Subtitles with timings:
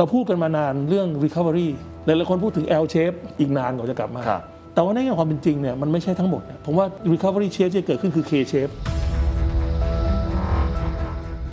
[0.00, 1.68] เราพูดกันมานานเรื่อง recovery
[2.04, 4.42] หลายๆคนพูดถึง L shape อีกนานกว่าจะกลับมา ครับ
[4.74, 8.72] แต่ว่าในแง่ความเป็นจริงเนี่ยมันไม่ใช่ทั้งหมดเนี่ยผมว่า recovery shape ที่เกิดขึ้นคือ K shape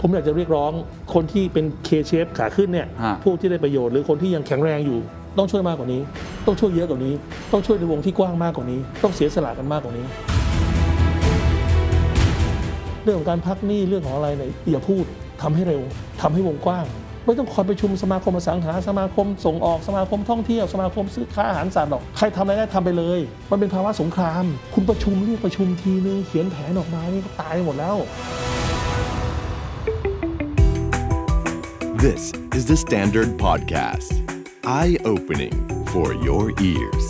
[0.02, 0.71] ผมอยากจะเรียกร้อง
[1.13, 5.00] คนที่เป็น K shape ขาขึ้นเนี่ยฮะพวกที่ได้ประโยชน์หรือคนที่ยังแข็งแรงอยู่
[5.38, 6.02] ต้องช่วยมากกว่านี้
[6.45, 7.14] ต้องช่วยเยอะกว่านี้
[7.52, 10.05] ต้องช่วยในวงที่กว้างมากกว่านี้ ต้องเสียสละกันมากกว่านี้
[13.04, 15.04] เรื่องของการพักหนี้เรื่องของอะไรเนี่ยอย่าพูด
[15.41, 15.82] ทำให้เร็ว
[16.21, 16.86] ทำให้วงกว้าง
[17.30, 23.20] ไม่ต้องคอยประชุมสมาคมอสังหาสมาคมส่งออกสมาคมท่องเที่ยวสมาคมซื้อค้าอาหารสัตว์หรอกใครทำอะไรได้ทำไปเลย
[23.52, 27.98] มันเป็นภาวะสงคราม คุณประชุมเรียกประชุมทีนึงเขียนแผนออกมานี่ก็ตายหมดแล้ว
[32.03, 32.23] This
[32.58, 34.12] is the Standard Podcast.
[34.80, 35.55] Eye opening
[35.91, 37.05] for your ears.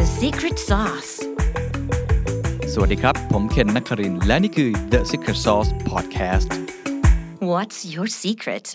[0.00, 1.12] The secret sauce.
[2.72, 6.50] สวัสดีครับ ผมเคนนักครินทร์และนี่คือ The Secret Sauce Podcast
[7.54, 8.66] What's your secret?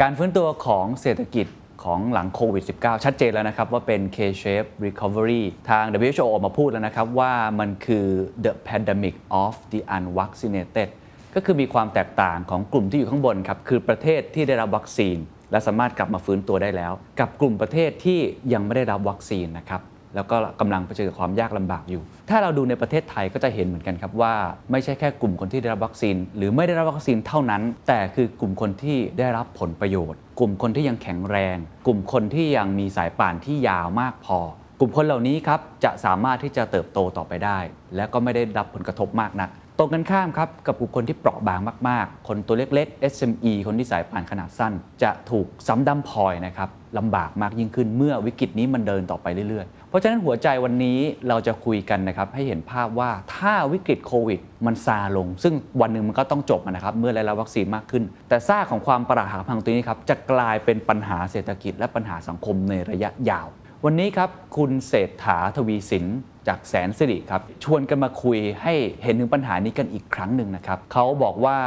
[0.00, 1.46] การฟื้นตัวของเศรษฐกิจ
[1.84, 8.06] ของหลังโควิด -19 ชัดเจนแล้วนะครับ ว่าเป็น K-shape recovery ทาง WHO ออกมาพูดแล้วนะครับ ว่ามันคือ
[8.44, 10.88] the pandemic of the unvaccinated
[11.34, 15.16] ก็คือมีความแตกต่างของกลุ่มที่อยู่ข้างบนครับ คือประเทศที่ได้รับวัคซีน
[15.50, 18.20] และสามารถกลับมาฟื้นตัวได้แล้ว กับกลุ่มประเทศที่
[18.52, 19.82] ยังไม่ได้รับวัคซีนนะครับ
[20.14, 24.34] แล้วก็กำลังเผชิญกับความยากลำบากอยู่ ถ้าเราดูในประเทศไทยก็จะเห็นเหมือนกันครับว่า
[24.70, 34.38] ไม่ใช่แค่กลุ่มคนที่ได้รับวัคซีน หรือไม่ได้รับวัคซีนเท่านั้น แต่คือกลุ่มคนที่ได้รับผลประโยชน์ กลุ่มคนที่ยังแข็งแรง กลุ่มคนที่ยังมีสายป่านที่ยาวมากพอ
[34.80, 37.58] กลุ่มคนเหล่านี้ครับจะสามารถที่จะเติบโตต่อไปได้
[37.96, 63.48] และก็ไม่ได้รับผลกระทบมากนักตรงกันข้ามครับกับกลุ่มคนที่เปราะบางมาก ๆ คนตัวเล็ก ๆ SME คนที่สายป่านขนาดสั้น จะถูกซ้ำดำพลอยนะครับลำบากมากยิ่งขึ้นเมื่อวิกฤตนี้มันเดินต่อไปเรื่อยๆ เพราะฉะนั้นหัวใจวันนี้เราจะคุยกันนะครับให้เห็นภาพว่าถ้าวิกฤตโควิด มันซาลง ซึ่งวันหนึ่งมันก็ต้องจบนะครับเมื่อได้รับวัคซีนมากขึ้น แต่ซากของความประหักพังตัวนี้ครับจะกลายเป็นปัญหาเศรษฐกิจและปัญหาสังคมในระยะยาว
[63.84, 66.04] วันนี้ครับคุณเศรษฐาทวีสิน
[66.48, 71.58] จากแสนสิริครับชวนกันมาคุยให้เห็นถึงปัญหานี้กันอีกครั้งหนึ่งนะครับเขาบอกว่า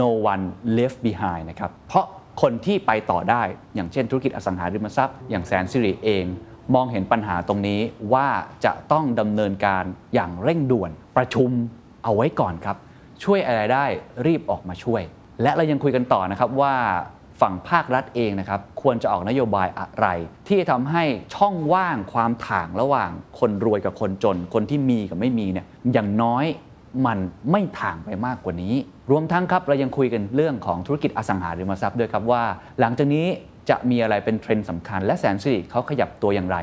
[0.00, 0.44] no one
[0.78, 2.06] left behind นะครับเพราะ
[2.42, 3.42] คนที่ไปต่อได้
[3.74, 6.24] อย่างเช่นธุรกิจอสังหาริมทรัพย์ อย่างแสนสิริเอง
[6.74, 7.80] มองเห็นปัญหาตรงนี้
[8.12, 8.28] ว่า
[8.64, 11.50] จะต้องดำเนินการอย่างเร่งด่วนประชุม
[12.04, 12.76] เอาไว้ก่อนครับ
[13.24, 13.84] ช่วยอะไรได้
[14.26, 15.02] รีบออกมาช่วย
[15.42, 16.74] และเรายังคุยกันต่อนะครับว่า
[17.40, 20.06] ฝั่งภาครัฐเองนะครับควรจะออกนโยบายอะไร
[20.46, 21.04] ที่จะทำให้
[21.34, 26.44] ช่องว่างความถ่างระหว่างคนรวยกับคนจน คนที่มีกับไม่มีเนี่ยอย่างน้อย
[27.06, 27.18] มัน
[27.50, 28.74] ไม่ถ่างไปมากกว่านี้
[29.10, 32.42] รวมทั้งครับเรายังคุยกันเรื่องของธุรกิจอสังหาริมทรัพย์ด้วยครับว่า
[32.80, 33.26] หลังจากนี้
[33.70, 36.58] จะมีอะไรเป็นเทรนด์สำคัญ และแสนสิริเขาขยับตัวอย่างไร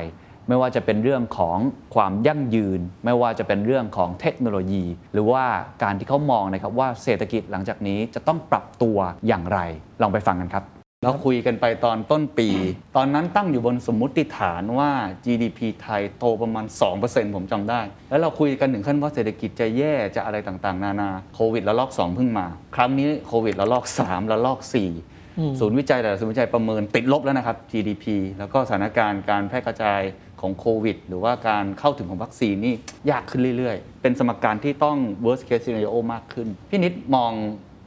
[0.48, 1.58] ไม่ว่าจะเป็นเรื่องของ
[1.94, 5.44] ความยั่งยืน ไม่ว่าจะเป็นเรื่องของเทคโนโลยี หรือว่า
[5.82, 9.58] การที่เขามองนะครับว่าเศรษฐกิจหลังจากนี้จะต้องปรับตัวอย่างไร
[10.02, 10.64] ลองไปฟังกันครับ
[11.04, 12.48] เราคุยกันไปตอนต้นปี
[12.96, 14.90] ตอนนั้นตั้งอยู่บนสมมุติฐานว่า
[15.24, 16.64] GDP ไทยโตประมาณ
[17.00, 17.80] 2%ผมจำได้
[18.10, 25.17] แล้วเราคุยกันถึงขั้นว่าเศรษฐกิจจะแย่จะอะไรต่างๆ นานา โควิดระลอก 2 เพิ่งมา ครั้งนี้โควิดระลอก 3ระลอก 4
[25.60, 28.04] ศูนย์วิจัยแต่ละศูนย์วิจัยประเมินติดลบแล้วนะครับ GDP
[28.38, 30.00] แล้วก็สถานการณ์การแพร่กระจาย
[30.40, 32.74] ของโควิด หรือว่าการเข้าถึงของวัคซีนนี่
[33.10, 37.32] ยากขึ้นเรื่อยๆ เป็นสมการที่ต้อง worst case scenario มากขึ้น พี่นิดมอง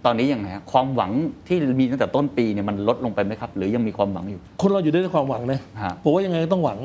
[0.05, 1.11] ตอนนี้ยังไงฮะความหวัง
[1.47, 6.79] ที่มีตั้งแต่ต้นปีเนี่ยมันลดลงไปไหมครับ หรือยังมีความหวังอยู่ คนเราอยู่ได้ด้วยความหวังนะฮะผมว่ายังไงก็ต้องหวัง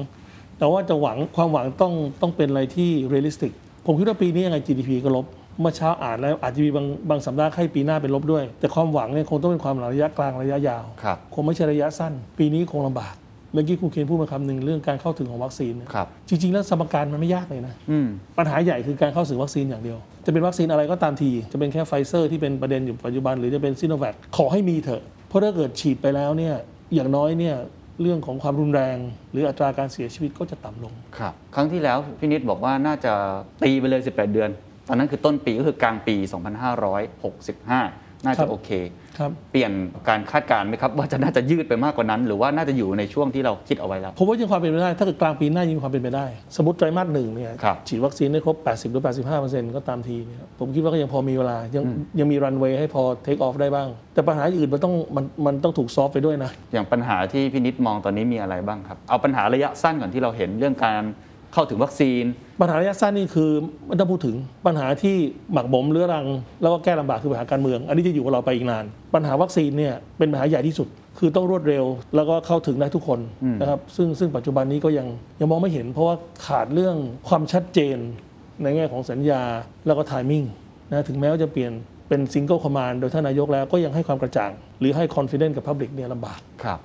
[0.58, 3.52] แต่ว่าจะหวังความหวังต้องต้องเป็นอะไรที่ realistic
[3.86, 5.26] ผมคิดว่าปีนี้ยังไง GDP ก็ลบ
[5.60, 13.14] เมื่อเช้าอ่านแล้วอาจจะมีบางบางสำนักให้ปีหน้าเป็นลบด้วย แต่ความหวังเนี่ยคงต้องเป็นความหวังระยะกลางระยะยาว ครับ คงไม่ใช่ระยะสั้น ปีนี้คงลำบาก
[13.52, 18.06] เมื่อกี้คุณเคนพูดมาคำหนึ่งเรื่องการเข้าถึงของวัคซีนเนี่ยครับ จริง ๆ แล้วสมการมันไม่ยากเลยนะ อืม
[18.38, 26.54] ปัญหาใหญ่คือการเข้าถึงวัคซีนอย่างเดียว จะเป็นวัคซีนอะไรก็ตามที จะเป็นแค่ไฟเซอร์ที่เป็นประเด็นอยู่ปัจจุบันหรือจะเป็นซิโนแวคขอให้มีเถอะ เพราะถ้าเกิดฉีดไปแล้วเนี่ย
[26.94, 27.56] อย่างน้อยเนี่ย
[28.02, 28.96] เรื่องของความรุนแรง
[29.32, 33.12] หรืออัตราการเสียชีวิตก็จะต่ำลง ครับ ครั้งที่แล้วพี่นิดบอกว่าน่าจะ
[33.62, 34.50] ตีไปเลย 18 เดือน
[34.88, 36.24] ตอนนั้นคือต้นปีก็คือกลางปี 2565
[38.24, 38.70] น่าครัจะบโอเค
[39.18, 39.72] ครับเปลี่ยน
[40.08, 46.26] การคาดการณ์ไหมครับ ว่าจะน่าจะยืดไปมากกว่านั้น หรือว่าน่าจะอยู่ในช่วงที่เราคิดเอาไว้แล้วผมว่ายังความเป็นไปได้ ถ้าเกิดกลางปีหน้ายังมีความเป็นไปได้
[46.56, 49.02] สมมติไตรมาสหนึ่งเนี่ยครับฉีดวัคซีนได้ครบ 80 หรือ
[49.48, 51.84] 85ก็ตามทีเนี่ยผมคิดว่าก็ยังพอมีเวลา ยัง
[52.18, 61.02] ยังมีรันเวย์ให้พอเทคออฟได้บ้าง แต่ปัญหาอื่นมันต้องมันมันต้องถูกซอฟไปด้วยนะอย่างปัญหาที่พี่นิดมองตอนนี้มีอะไรบ้างครับเอาปัญหาระยะสั้นก่อนที่เราเห็นเรื่องการ
[61.52, 62.24] เข้าถึงวัคซีน
[62.60, 63.50] ปัญหาระยะสั้นนี่คือ
[63.86, 65.16] ไม่ต้องพูดถึงปัญหาที่
[65.52, 66.26] หมักหมมเรื้อรัง
[66.62, 68.84] แล้วก็แก้ลำบากคือปัญหาการเมือง อันนี้จะอยู่กับเราไปอีกนาน
[69.14, 70.88] ปัญหาวัคซีนเนี่ยเป็นปัญหาใหญ่ที่สุด
[71.18, 71.84] คือต้องรวดเร็ว
[72.16, 73.20] แล้วก็เข้าถึงได้ทุกคน
[73.60, 75.06] นะครับซึ่งซึ่งปัจจุบันนี้ก็ยัง
[75.40, 76.16] ยังมองไม่เห็น เพราะว่า
[76.46, 76.96] ขาดเรื่อง
[77.28, 77.96] ความชัดเจน
[78.62, 79.42] ในแง่ของสัญญา
[79.86, 80.44] แล้วก็ timing
[80.90, 81.72] นะถึงแม้ว่าจะเปลี่ยน
[82.08, 86.78] เป็น single command โดยท่านนายกแล้วก็ยังให้ความกระจ่าง หรือให้ confidence กับ Public เนี่ยลำบาก ครับ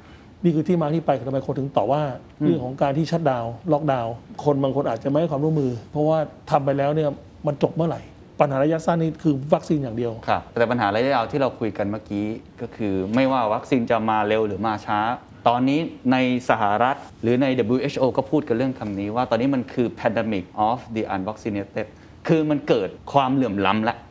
[0.43, 2.01] นี่คือที่มาที่ไปของทำไมคนถึงต่อว่า
[2.41, 6.17] เรื่องของการที่ shutdown ล็อกดาวน์คนบางคนอาจจะไม่ให้ความร่วมมือ เพราะว่า
[6.51, 7.09] ทำไปแล้วเนี่ย
[7.47, 8.01] มันจบเมื่อไหร่
[8.39, 12.25] ปัญหาระยะสั้นนี่คือวัคซีนอย่างเดียวครับแต่ปัญหาระยะยาวที่เราคุยกันเมื่อกี้
[12.61, 14.99] ก็คือไม่ว่าวัคซีนจะมาเร็วหรือมาช้า
[15.47, 15.79] ตอนนี้
[16.11, 16.17] ใน
[16.49, 21.87] สหรัฐหรือใน WHO ก็พูดกันเรื่องคำนี้ว่าตอนนี้มันคือ pandemic of the unvaccinated
[22.27, 24.10] คือมันเกิดความเหลื่อมล้ำละครั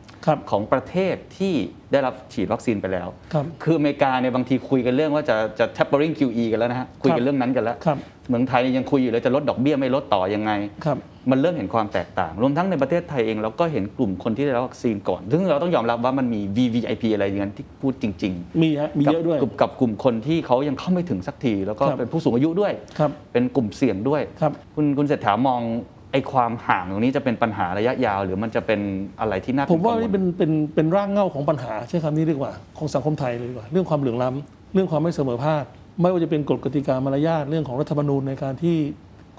[0.51, 1.53] ของประเทศที่
[1.91, 7.97] ได้รับฉีดวัคซีนไปแล้วครับคืออเมริกาเนี่ยบางทีคุยกันเรื่องว่าจะจะ tapering QE กันแล้วนะฮะคุยกันเรื่องนั้นกันแล้วครับ
[8.29, 10.51] เมืองไทยยังคุยอยู่เลยจะลดดอกเบี้ยไม่ลดต่อยังไง
[10.85, 10.97] ครับ
[11.31, 25.61] มันเริ่มเห็นความแตกต่าง รวมทั้งในประเทศไทยเองเราก็เห็นกลุ่มคนที่ได้รับวัคซีนก่อน ซึ่งเราต้องยอมรับว่ามันมี VVIP อะไรอย่างนั้นที่พูดจริงมีฮะมีกับเยอะด้วยกับกับกลุ่มคนที่เขายังเข้าไม่ถึงสักที แล้วก็ครับเป็นผู้สูงอายุด้วยครับเป็นกลุ่มเสี่ยงด้วยครับคุณคุณเศรษฐามอง
[26.11, 28.79] ไอ้ความห่างตรงนี้จะเป็นปัญหาระยะยาว หรือมันจะเป็น
[29.19, 35.63] อะไรที่น่าผมว่ากังวลนี่เป็นเป็นเป็นร่างเงาของปัญหาใช้คำนี้ดีกว่าของสังคมไทยเลยดีกว่า เรื่องความเหลื่อมล้ำเรื่องความไม่เสมอภาค
[36.01, 38.75] ไม่ว่าจะเป็นกฎกติกามารยาทเรื่องของรัฐธรรมนูญในการที่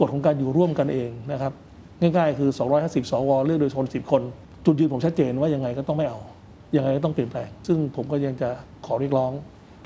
[0.00, 1.52] กฎของการอยู่ร่วมกันเองนะครับ
[2.00, 4.22] ง่ายๆ คือ 250 สว เลือกโดยชน10 คน
[4.66, 6.18] จุดยืนผมชัดเจนว่ายังไงก็ต้องไม่เอา
[6.76, 8.48] ยังไงก็ต้องเปลี่ยนแปลง ซึ่งผมก็ยังจะ
[8.86, 9.32] ขอเรียกร้อง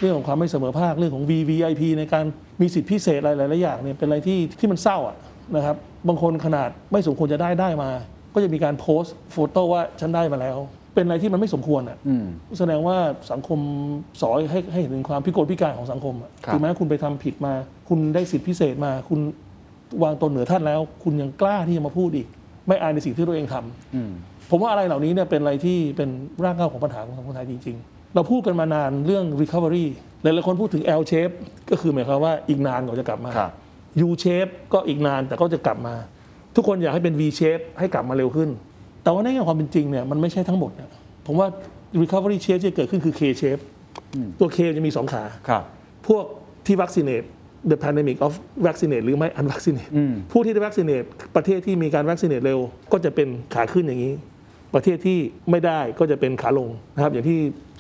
[0.01, 2.25] เรื่องของความไม่เสมอภาคเรื่องของ VVIP ในการ
[2.61, 5.17] มีสิทธิพิเศษอะไรหลายๆอย่างเนี่ยเป็นอะไรที่ที่มันเศร้าอะ
[5.55, 5.77] นะครับ
[6.09, 7.91] บางคนขนาดไม่สมควรจะได้ได้มา
[8.35, 10.59] ก็จะมีการโพสต์โฟโต้ว่าฉันได้มาแล้ว
[10.95, 12.25] เป็นอะไรที่มันไม่สมควรอะอืม
[12.59, 12.97] แสดงว่า
[13.33, 13.59] สังคม
[14.21, 17.55] สอนให้ให้เห็นถึงความพิกลพิการของสังคมอะครับถึงแม้คุณไปทำผิดมา
[17.89, 19.21] คุณได้สิทธิพิเศษมา คุณ
[20.03, 22.27] วางตนเหนือท่านแล้ว คุณยังกล้าที่จะมาพูดอีก
[22.69, 24.11] ไม่อายในสิ่งที่ตัวเองทำอืม
[24.51, 26.09] ผมว่าอะไรเหล่านี้เนี่ยเป็นอะไรที่เป็น
[26.45, 29.87] รากเหง้าของปัญหาของสังคมไทยจริง ๆ เราพูดกันมานานเรื่อง recovery
[30.23, 31.35] หลายๆคนพูดถึง L shape
[31.71, 33.53] ก็คือหมายความว่าอีกนานกว่าจะกลับมาครับ
[34.07, 35.95] U shape ก็อีกนานแต่ก็จะกลับมา
[36.57, 38.49] ทุกคนอยากให้เป็น V shape ให้กลับมาเร็วขึ้น
[39.03, 40.91] แต่ว่าในแง่ความเป็นจริงเนี่ยมันไม่ใช่ทั้งหมดเนี่ย
[41.27, 41.49] ผมว่า
[42.03, 43.63] recovery shape ที่จะเกิดขึ้นคือ K shape
[44.39, 45.63] ตัว K จะมีสองขาครับ
[46.07, 46.25] พวก
[46.67, 47.27] ที่ vaccinate
[47.71, 48.33] the pandemic of
[48.67, 51.07] vaccinate หรือไม่ unvaccinate อืมผู้ที่ได้ vaccinate
[51.37, 52.59] ประเทศที่มีการ vaccinate เร็ว
[52.93, 54.15] ก็จะเป็นขาขึ้นอย่างนี้
[54.75, 55.19] ประเทศที่
[55.51, 57.39] ไม่ได้ก็จะเป็นขาลงนะครับ อย่างที่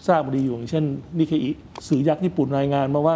[0.08, 0.84] ทราบดีอยู่อย่างเช่น
[1.18, 1.50] นิเคอิ
[1.88, 3.14] สื่อยักษ์ญี่ปุ่นรายงานมาว่า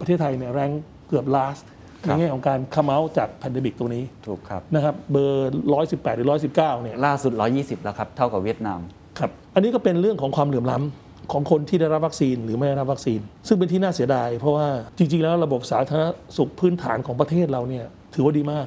[0.00, 0.70] ประเทศไทยเนี่ยแรง
[1.08, 1.77] เกือบ last ครั
[2.08, 8.80] ในบแง่ของการ come out จาก pandemic ตัวนี้ถูกครับนะครับเบอร์ 118 หรือ 119เนี่ยล่าสุด 120 แล้วครับเท่ากับเวียดนาม
[9.18, 14.66] ครับอันนี้ก็เป็นเรื่องของความเหลื่อมล้ำของคนที่ได้รับวัคซีนหรือไม่ได้รับวัคซีน ซึ่งเป็นที่น่าเสียดาย เพราะว่า
[14.98, 16.04] จริง ๆ แล้วระบบสาธารณ
[16.36, 17.84] สุขพื้นฐานของประเทศเราเนี่ย
[18.14, 18.66] ถือว่าดีมาก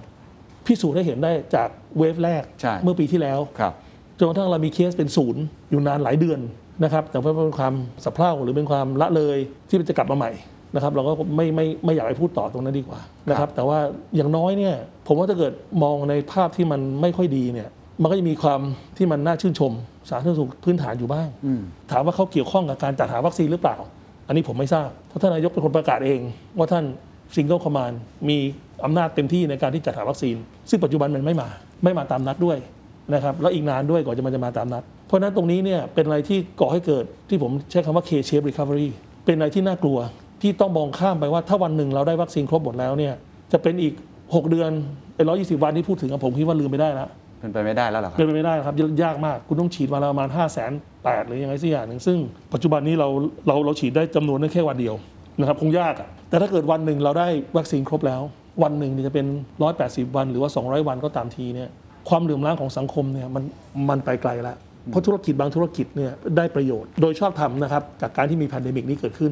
[0.65, 3.73] พิสูจน์ได้เห็นได้จากเวฟแรกใช่เมื่อปีที่แล้วครับ
[4.17, 6.39] จนกระทั่งเรามีเคสเป็นศูนย์อยู่นานหลายเดือน
[6.83, 7.73] นะครับแต่ว่าเป็นความ
[8.03, 9.37] สะเพร่าหรือเป็นความละเลย
[9.69, 10.31] ที่มันจะกลับมาใหม่
[10.75, 13.79] นะครับเราก็ไม่ไม่ไม่อยากไปพูดต่อตรงนั้นดีกว่านะครับแต่ว่า
[14.15, 14.75] อย่างน้อยเนี่ย
[15.07, 15.53] ผมว่าถ้าเกิด
[15.83, 17.69] มองในภาพที่มันไม่ค่อยดีเนี่ย
[18.01, 18.59] มันก็จะมีความ
[18.97, 19.71] ที่มันน่าชื่นชม
[20.09, 23.77] สาธารณสุขพื้นฐานอยู่บ้างอืมถามว่าเขาเกี่ยวข้องกับการจัดหาวัคซีนหรือเปล่า
[24.27, 26.19] อันนี้ผมไม่ทราบ เพราะท่านนายกเป็นคนประกาศเอง
[26.57, 26.85] ว่าท่าน
[27.35, 27.91] single command
[28.29, 28.37] มี
[28.85, 30.35] อำนาจเต็มที่ในการที่จัดหาวัคซีน
[30.69, 31.49] ซึ่งปัจจุบันมันไม่มา
[31.83, 32.57] ไม่มาตามนัดด้วย
[33.13, 38.89] นะครับแล้วอีกนานด้วยกว่อนจะมันจะมาตามนัด เพราะฉะนั้นตรงนี้เนี่ยเป็นอะไรที่ก่อให้เกิดที่ผมใช้คำว่า K-shape recovery
[39.25, 39.97] เป็นอะไรที่น่ากลัว
[40.41, 43.13] ที่ต้องมองข้ามไปว่าถ้าวันหนึ่งเราได้วัคซีนครบหมดแล้วเนี่ย
[43.51, 43.93] จะเป็นอีก
[44.25, 44.71] 6 เดือน
[45.15, 47.09] ไอ้ร้อยยี่สิบวันที่พูดถึงอะผมคิดว่าลืมไปได้แล้ว
[47.39, 52.17] เป็นไปไม่ได้แล้วเหรอครับเป็นไปไม่ได้ครับยากมากคุณต้องฉีดมาแล้วประมาณ500000 หรือยังไงสักอย่างหนึ่งซึ่ง
[52.53, 53.07] ปัจจุบันนี้เรา
[53.47, 54.95] เราเราฉีดได้จำนวนนั้นแค่วันเดียว
[55.39, 58.21] นะครับคงยากอะแต่ถ้าเกิดวันหนึ่งเราได้วัคซีนครบแล้ว
[58.63, 59.25] วันหนึ่งเนี่ยจะเป็น
[59.71, 61.69] 180 วันหรือว่า 200 วันก็ตามทีเนี่ย
[62.09, 63.43] ความเหลื่อมล้ำของสังคมเนี่ยมัน
[63.89, 64.55] มันไปไกลแล้ว
[64.91, 69.31] เพราะธุรกิจบางธุรกิจเนี่ยได้ประโยชน์ โดยชอบธรรมนะครับจากการที่มี pandemic นี้เกิดขึ้น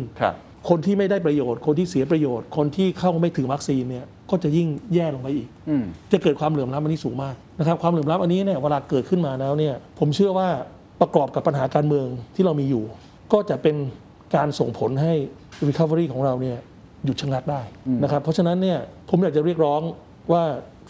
[0.60, 10.50] ครับคนที่ไม่ได้ประโยชน์ คนที่เสียประโยชน์ คนที่เข้าไม่ถึงวัคซีนเนี่ยก็จะยิ่งแย่ลงไปอีกอืมจะเกิดความเหลื่อมล้ำอันนี้สูงมากนะครับความเหลื่อมล้ำอันนี้เนี่ยเวลาเกิดขึ้นมาแล้วเนี่ยผมเชื่อว่า
[11.01, 12.84] ประกอบกับปัญหาการเมืองที่เรามีอยู่
[13.34, 13.75] ก็จะเป็น
[14.36, 15.13] การส่งผลให้
[15.68, 16.58] Recovery ของเราเนี่ย
[17.06, 17.62] หยุดชะงักได้
[18.04, 19.82] นะครับเพราะฉะนั้นเนี่ยผมอยากจะเรียกร้อง
[20.32, 20.44] ว่า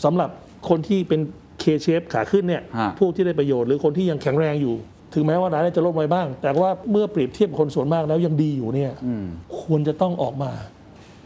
[0.06, 0.30] สำหรับ
[0.70, 1.22] คนที่เป็น
[1.62, 4.76] K shape ขาขึ้นเนี่ยฮะผู้ที่ได้ประโยชน์หรือคนที่ยังแข็งแรงอยู่
[5.14, 9.26] ถึงแม้ว่ารายได้จะลดลงไปบ้าง แต่ว่าเมื่อเปรียบเทียบกับคนส่วนมากแล้วยังดีอยู่เนี่ยอืม
[9.62, 10.52] ควรจะต้องออกมา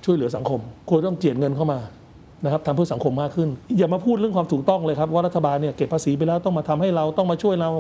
[0.06, 0.60] ช่วยเหลือสังคม
[0.90, 1.80] ควรต้องเจียดเงินเข้ามา
[2.44, 7.72] นะครับทำเพื่อสังคมมากขึ้น อย่ามาพูดเรื่องความถูกต้องเลยครับว่ารัฐบาลเนี่ยเก็บภาษีไปแล้วต้องมาทำให้เราต้องมาช่วยเรา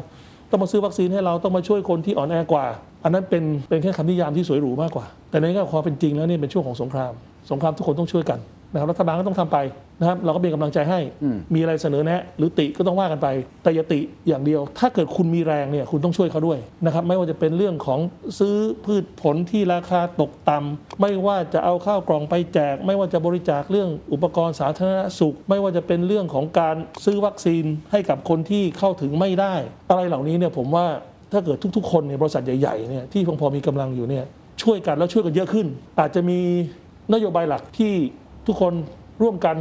[0.51, 2.65] ต้องมาซื้อวัคซีนให้เราต้องมาช่วยคนที่อ่อนแอกว่า
[3.03, 7.13] อันนั้นเป็นเป็นแค่คำนิยามที่สวยหรูมากกว่า แต่ในแง่ความเป็นจริงแล้วเนี่ยเป็นช่วงของสงคราม
[7.51, 8.39] สงครามทุกคนต้องช่วยกัน
[8.73, 9.57] นะครับรัฐบาลก็ต้องทำไป
[9.99, 13.27] นะครับเราก็เป็นกำลังใจให้อืมมีอะไรเสนอแนะ หรือติก็ต้องว่ากันไป
[13.63, 17.99] แต่อย่าติอย่างเดียว ถ้าเกิดคุณมีแรงเนี่ยคุณต้องช่วยเขาด้วยนะครับไม่ว่าจะเป็นเรื่องของ
[18.39, 26.75] ซื้อพืชผลที่ราคาตกต่ำไม่ว่าจะเอาข้าวกล่องไปแจก ไม่ว่าจะบริจาคเรื่องอุปกรณ์สาธารณสุข ไม่ว่าจะเป็นเรื่องของการ
[27.05, 29.53] ซื้อวัคซีนให้กับคนที่เข้าถึงไม่ได้
[29.89, 30.87] อะไรเหล่านี้เนี่ยผมว่า
[31.31, 34.25] ถ้าเกิดทุก ๆ คนในยบริษัทใหญ่ๆเนี่ยที่พอพอมีกำลังอยู่เนี่ย
[34.63, 35.67] ช่วยกันแล้วช่วยกันเยอะขึ้น
[35.99, 36.39] อาจจะมี
[37.13, 37.93] นโยบายหลักที่
[38.47, 38.73] ทุกคน
[39.21, 39.55] ร่วมกัน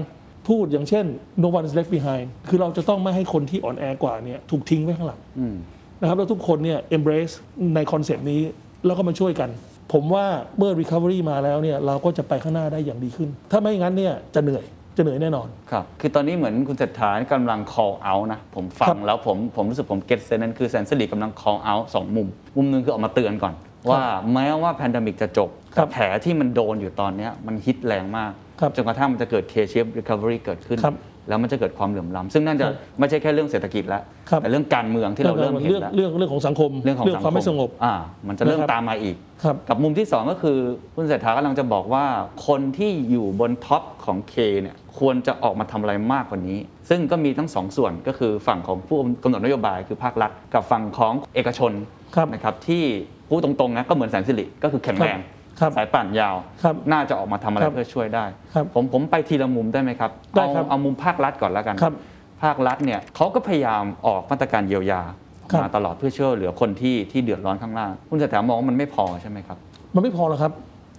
[0.49, 1.05] พูดอย่างเช่น
[1.43, 5.57] no one is left behind คือเราจะต้องไม่ให้คนที่อ่อนแอกว่าเนี่ยถูกทิ้งไว้ข้างหลังอืม
[6.01, 7.35] นะครับแล้วทุกคนเนี่ย embrace
[7.75, 8.43] ใน concept นี้
[8.87, 9.51] แล้วก็มาช่วยกัน
[9.93, 10.27] ผมว่า
[10.59, 14.65] เมื่อ recovery มาแล้วเนี่ยเราก็จะไปข้างหน้าได้อย่างดีขึ้น ถ้าไม่งั้นเนี่ยจะเหนื่อย
[14.97, 23.55] จะเหนื่อยแน่นอน ครับ คือตอนนี้เหมือนคุณเศรษฐากำลัง call out นะ ผมฟังแล้วครับผมผมรู้สึกผม get sense นั้นคือแสนสิริกำลัง call out สองมุม มุมหนึ่งคือออกมาเตือนก่อน
[23.91, 30.97] ว่าแม้ว่า pandemic จะจบครัแต่บแผลที่มันโดนอยู่ตอนเนี้ยมันฮิตแรงมากครับ จนกระทั่งมันจะเกิด K-shape recovery เกิดขึ้นครับ
[31.29, 37.95] แล้วมันจะเกิดความเหลื่อมล้ำซึ่งนั่นจะครับไม่ใช่แค่เรื่องเศรษฐกิจแล้วครับแต่เรื่องการเมืองที่เราเริ่มเห็นเรื่องแล้วเรื่องเรื่องของสังคมเรื่องของสังคมความไม่สงบอ่า
[38.29, 40.57] มันจะเริ่มนะครับตามมาอีกครับกับมุมที่ 2 ก็คือ
[40.95, 42.05] คุณเศรษฐากำลังจะบอกว่า
[42.47, 51.73] คนที่อยู่บน top ของ K เนี่ยควรจะออกมาทำอะไรมากกว่านี้ ซึ่งก็มีทั้งสองส่วนก็คือฝั่งของผู้กำหนดนโยบายคือภาครัฐ กับฝั่งของเอกชน
[52.17, 52.85] ครับนะครับที่
[53.29, 55.42] พูดตรงๆนะก็เหมือนแสนสิริก็คือแข็งแรงครับ
[55.77, 61.95] สายป่านยาวครับน่าจะออกมาทำอะไรครับเพื่อช่วยได้ครับผมผมไปทีละมุมได้ไหมครับได้เอาครับเอามุมภาครัฐก่อนแล้วกันครับ
[62.43, 65.03] ภาครัฐเนี่ยเขาก็พยายามออกมาตรการเยียวยา
[65.51, 69.59] ครับมาตลอดเพื่อช่วยเหลือคนที่ที่เดือดร้อนข้างล่างคุณเศรษฐามองว่ามันไม่พอใช่ไหมครับ
[69.95, 70.53] มันไม่พอหรอกครับ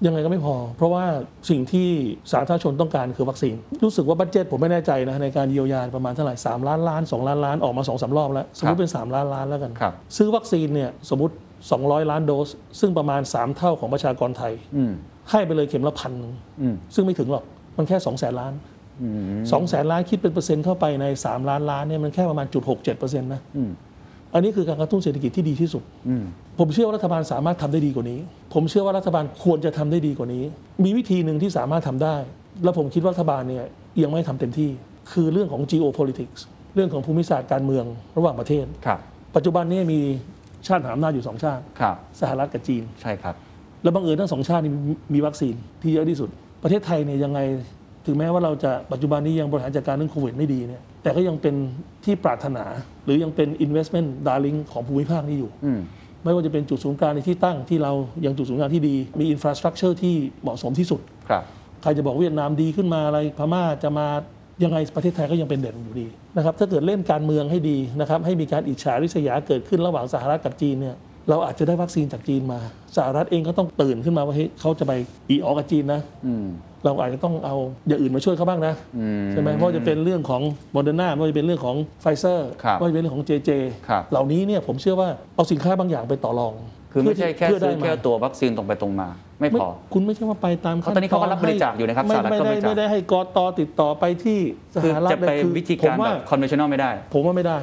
[0.05, 1.03] ยังไงก็ไม่พอ เพราะว่า
[1.49, 1.89] สิ่งที่
[2.31, 11.33] สาธารณชนต้องการคือวัคซีน รู้สึกว่า budget ผมไม่แน่ใจนะในการเยียวยาประมาณเท่าไหร่3ล้านล้าน 2 ล้านล้านออกมาสองรอบแล้ว สมมติเป็น 3 ล้านล้านแล้วกันครับซื้อวัคซีนเนี่ยสมมติ
[11.71, 14.93] 200 ล้านโดส ซึ่งประมาณ 3 เท่าของประชากรไทย อืม
[15.31, 17.43] ให้ไปเลยเข็มละพันหนึ่งอืมซึ่งไม่ถึงหรอก
[17.77, 18.53] มันแค่2องแสนล้าน
[19.51, 23.71] สองแสนล้านคิดเป็นเปอร์เซ็นต์เข้าไปใน 3 ล้านล้านเนี่ยมันแค่ประมาณจุดหกเจ็ดเปอร์เซ็นต์นะ อืม
[24.33, 26.23] อันนี้คือการกระตุ้นเศรษฐกิจที่ดีที่สุด อืม
[26.59, 28.19] ผมเชื่อว่ารัฐบาลสามารถทำได้ดีกว่านี้
[28.53, 30.43] ผมเชื่อว่ารัฐบาลควรจะทำได้ดีกว่านี้
[30.83, 32.15] มีวิธีหนึ่งที่สามารถทำได้
[32.63, 33.65] แล้วผมคิดว่ารัฐบาลเนี่ย
[34.01, 34.69] ยังไม่ทำเต็มที่
[35.11, 36.41] คือเรื่องของ geopolitics
[36.75, 37.85] เรื่องของภูมิศาสตร์การเมือง
[38.17, 38.99] ระหว่างประเทศ ครับ
[39.35, 39.99] ปัจจุบันเนี้ยมี
[40.67, 43.35] ชาติมหาอำนาจอยู่สองชาติ ครับ สหรัฐกับจีน ใช่ครับ
[43.83, 46.29] แล้วบังเอิญทั้งสองชาตินี้มีมีวัคซีนที่เยอะที่สุด
[46.63, 47.39] ประเทศไทยเนี่ยยังไง
[48.05, 51.55] ถึงแม้ว่าเราจะปัจจุบันนี้ยังบริหารจัดการเรื่องโควิดไม่ดีเนี่ยแต่ก็ยังเป็น
[52.05, 52.65] ที่ปรารถนา
[53.05, 55.79] หรือยังเป็น investment darling ของภูมิภาคนี้อยู่ อืม
[56.23, 57.93] ไม่ว่าจะเป็นจุดศูนย์กลางในที่ตั้งที่เรา
[58.25, 61.43] ยังจุดศูนย์กลางที่ดี มี infrastructure ที่เหมาะสมที่สุด ครับ
[61.81, 64.07] ใครจะบอกเวียดนามดีขึ้นมาอะไรพม่าจะมา
[64.63, 70.95] ยังไงประเทศไทยก็ยังเป็นเด่นอยู่ดีนะครับถ้าเกิดเล่นการเมืองให้ดีนะครับให้มีการอิจฉาริษยาเกิดขึ้นระหว่างสหรัฐกับจีนเนี่ย
[71.29, 72.59] เราอาจจะได้วัคซีนจากจีนมา
[72.97, 74.91] สหรัฐเองก็ต้องตื่นขึ้นมาว่าเฮ้ยเขาจะไป
[75.29, 76.47] อี๋อ๋อกับจีนนะอืม
[76.85, 77.55] เราอาจจะต้องเอา
[77.87, 80.41] อย่างอื่นมาช่วยเขาบ้างนะอืมใช่ไหมเพราะว่าจะเป็นเรื่องของ
[80.71, 83.51] โมเดอร์นาไม่ว่าจะเป็นเรื่องของไฟเซอร์ครับไม่ว่าจะเป็นเรื่องของเจเจ
[83.87, 86.53] ครับเหล่านี้เนี่ยผมเชื่อว่าเอาสินค้าบางอย่างไปต่อรอง
[86.93, 89.07] คือไม่ใช่แค่เพื่ซื้อได้แค่มาตัววัคซีนตรงไปตรงมา
[89.39, 94.39] ไม่ไม่พอ คุณไม่ใช่ว่าไปตามเพราะตอนนี้เขาก็รับบริจาคอยู่นะครับไม่สหรัฐไม่ก็ได้บริจาคไม่ได้ให้กตติดต่อไปที่
[94.73, 97.59] สคือหรัฐจะไปเลยคือวิธีผมการว่าแบบ conventional ไม่ได้ ผมว่าไม่ได้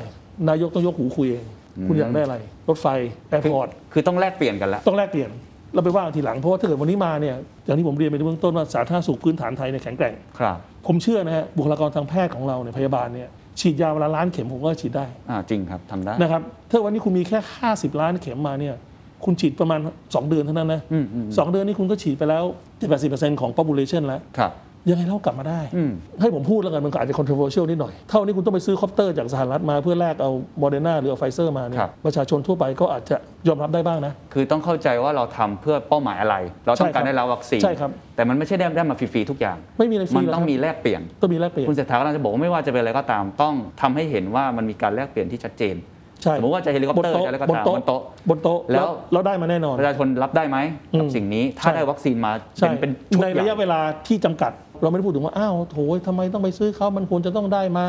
[0.48, 1.46] นายกต้องยกหูคุยเอง
[1.88, 2.36] คุณอยากได้อะไร
[2.68, 2.86] รถไฟ
[3.30, 5.30] แอร์พอร์ตคือต้องแลกเปลี่ยนกันแล้วต้องแลกเปลี่ยน
[5.74, 10.56] เราไปว่ากันทีหลังเพราะว่าถ้าเกิดวันนี้มาเนี่ยอย่างที่ผมเรียนไปในเบื้องต้นว่าสาธารณสุขพื้นฐานไทยเนี่ยแข็งแกร่งครับ
[10.86, 13.28] ผมเชื่อนะฮะบุคลากรทางแพทย์ของเราเนี่ยพยาบาลเนี่ย
[13.60, 17.38] ฉีดยาเวลาล้านเข็มผมก็ฉีดได้อ่าจริงครับทำได้นะครับถ้าวันนี้คุณมีแค่
[17.70, 18.74] 50 ล้านเข็มมาเนี่ย
[19.24, 22.44] คุณฉีดประมาณ 2 เดือนเท่านั้นนะอืมอืมสองเดือนนี้คุณก็ฉีดไปแล้ว
[22.92, 24.52] 70%ของ population แล้วครับ
[24.88, 33.16] ยังไงเรากลับมาได้อืมให้ผมพูดแล้วกันมันก็อาจจะ controversial นิดหน่อย เท่านี้คุณต้องไปซื้อคอปเตอร์จากสหรัฐมาเพื่อแลกเอาโมเดอร์นาหรือเอาไฟเซอร์มาเนี่ครัยบประชาชนทั่วไปก็อาจจะ
[33.48, 36.36] ยอมรับได้บ้างนะ คือต้องเข้าใจว่าเราทำเพื่อเป้าหมายอะไร
[36.66, 45.76] เราต้องการใช่ครับได้รับวัคซีนใช่ครับแต่มันไม่ใช่ได้ได้มาฟรีๆทุกอย่าง ไม่มีอะไรฟรีหรอกครับมันต้องมีแลกเปลี่ยนต้องมีแลกเปลี่ยนคุณเศรษฐากำลังจะบอกว่าไม่ว่าจะเป็นอะไรก็ตามต้องทำให้เห็นว่ามันมีการแลกเปลี่ยนที่ชัดเจน
[46.22, 50.58] ใช่สมมติว่าจะเฮลิคอปเตอร์บนโต๊ะจะอะไรก็บนตามโต๊ะ บนโต๊ะ บนโต๊ะแล้แล้ววเราได้มาแน่นอน ประชาชนรับได้ไหม
[50.98, 57.86] กับอืมสิ่งนี้ถ้าใช่ได้วัคซีนมาใช่เป็นเป็นชุดในใหญ่ระยะเวลาที่จำกัด เราไม่ได้พูดถึงว่า อ้าวโธ่ทำไมต้องไปซื้อเขามันควรจะต้องได้มา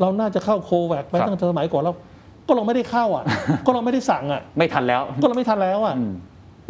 [0.00, 1.94] เราน่าจะเข้า COVAX ไปครับ ตั้งแต่สมัยก่อนแล้ว
[2.46, 3.24] ก็เราไม่ได้เข้าอะ
[3.66, 6.12] ก็เราไม่ได้สั่งอะ ไม่ทันแล้วก็เราไม่ทันแล้วอะ อืม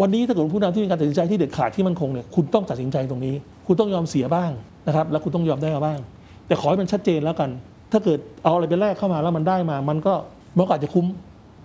[0.00, 3.35] วันนี้ถ้าเกิดผู้นำที่มีการตัดสินใจที่เด็ดขาดที่มันคงเนี่ยคุณต้องตัดสินใจตรงนี้
[3.67, 4.50] คุณต้องยอมเสียบ้าง
[4.87, 5.99] นะครับ แล้วคุณต้องยอมได้มาบ้าง
[6.47, 7.50] แต่ขอให้มันชัดเจนแล้วกัน
[7.93, 10.14] ถ้าเกิดเอาอะไรไปแลกเข้ามาแล้วมันได้มา มันก็
[10.57, 11.07] มันก็อาจจะคุ้ม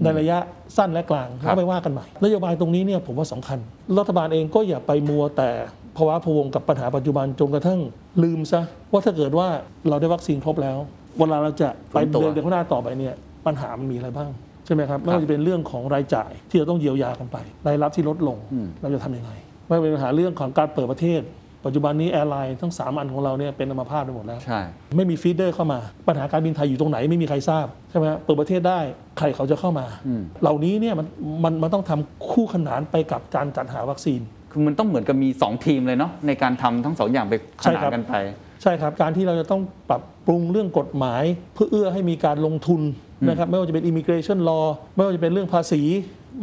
[0.04, 0.38] ในระยะ
[0.78, 3.60] สั้นและกลางครับก็ไปว่ากันใหม่นโยบายตรงนี้เนี่ยผมว่าสำคัญ
[4.00, 5.50] รัฐบาลเองก็อย่าไปมัวแต่
[5.98, 7.80] ภาวะพะวงกับปัญหาปัจจุบันจนกระทั่ง
[8.24, 8.62] ลืมซะ
[8.92, 9.48] ว่าถ้าเกิดว่า
[9.90, 10.78] เราได้วัคซีนครบแล้ว
[11.18, 13.14] เวลาเราจะไปฟื้นตัว เดินเดินข้างหน้าต่อไปเนี่ย
[13.46, 14.30] ปัญหามันมีอะไรบ้าง
[14.66, 17.38] ใช่ไหมครับไม่ว่าจะเป็นเรื่องของรายจ่ายที่เราต้องเยียวยากันไป
[17.68, 19.32] รายรับที่ลดลงอืมเราจะทำยังไง
[19.68, 21.22] ไม่ว่าเป็นปัญหาเรื่องของการเปิดประเทศ
[21.66, 24.60] ปัจจุบันนี้ airline ทั้งสามอันของเราเนี่ยเป็นอัมพาตไปหมดแล้ว ใช่
[24.96, 28.80] ไม่มี feeder เข้ามา ปัญหาการบินไทยอยู่ตรงไหนไม่มีใครทราบ ใช่ไหมฮะเปิดประเทศได้
[29.18, 31.08] ใครเขาจะเข้ามา อืม เหล่านี้เนี่ยมัน
[31.44, 34.20] มันมันต้องทำคู่ขนานไปกับการจัดหาวัคซีน
[34.52, 38.14] คือมันต้องเหมือนกับมี 2 ทีมเลยเนาะในการทำทั้งสองอย่างไปขใช่นานครับกันไป
[38.62, 42.82] ใช่ครับ การที่เราจะต้องปรับปรุงเรื่องกฎหมาย เพื่อเอื้อให้มีการลงทุน
[43.30, 45.82] นะครับไม่ว่าจะเป็น immigration law ไม่ว่าจะเป็นเรื่องภาษี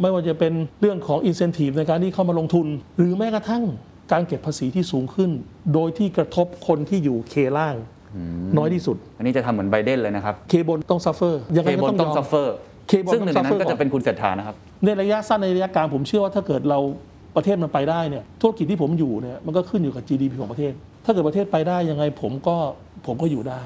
[0.01, 3.63] ไม่ว่าจะเป็นเรื่องของ incentive ในการที่เข้ามาลงทุน หรือแม้กระทั่ง
[4.11, 5.29] การเก็บภาษีที่สูงขึ้น
[5.73, 7.75] โดยที่กระทบคนที่อยู่ K ล่าง
[8.57, 12.55] น้อยที่สุด อันนี้จะทำเหมือนไบเดนเลยนะครับ K บนต้อง suffer ยังเคไงก็ต้อง K บนต้องยอม suffer
[12.89, 16.79] K บน ซึ่งหนึ่งในนั้นต้อง suffer จะเป็นคุณเศรษฐานะครับ ในระยะสั้นในระยะกลางผมเชื่อว่าถ้าเกิดเรา
[17.35, 20.73] ประเทศมันไปได้เนี่ยธุรกิจที่ผมอยู่เนี่ยมันก็ขึ้นอยู่กับ GDP ของประเทศ
[21.05, 22.57] ถ้าเกิดประเทศไปได้ยังไงผมก็
[23.05, 23.61] ผมก็อยู่ได้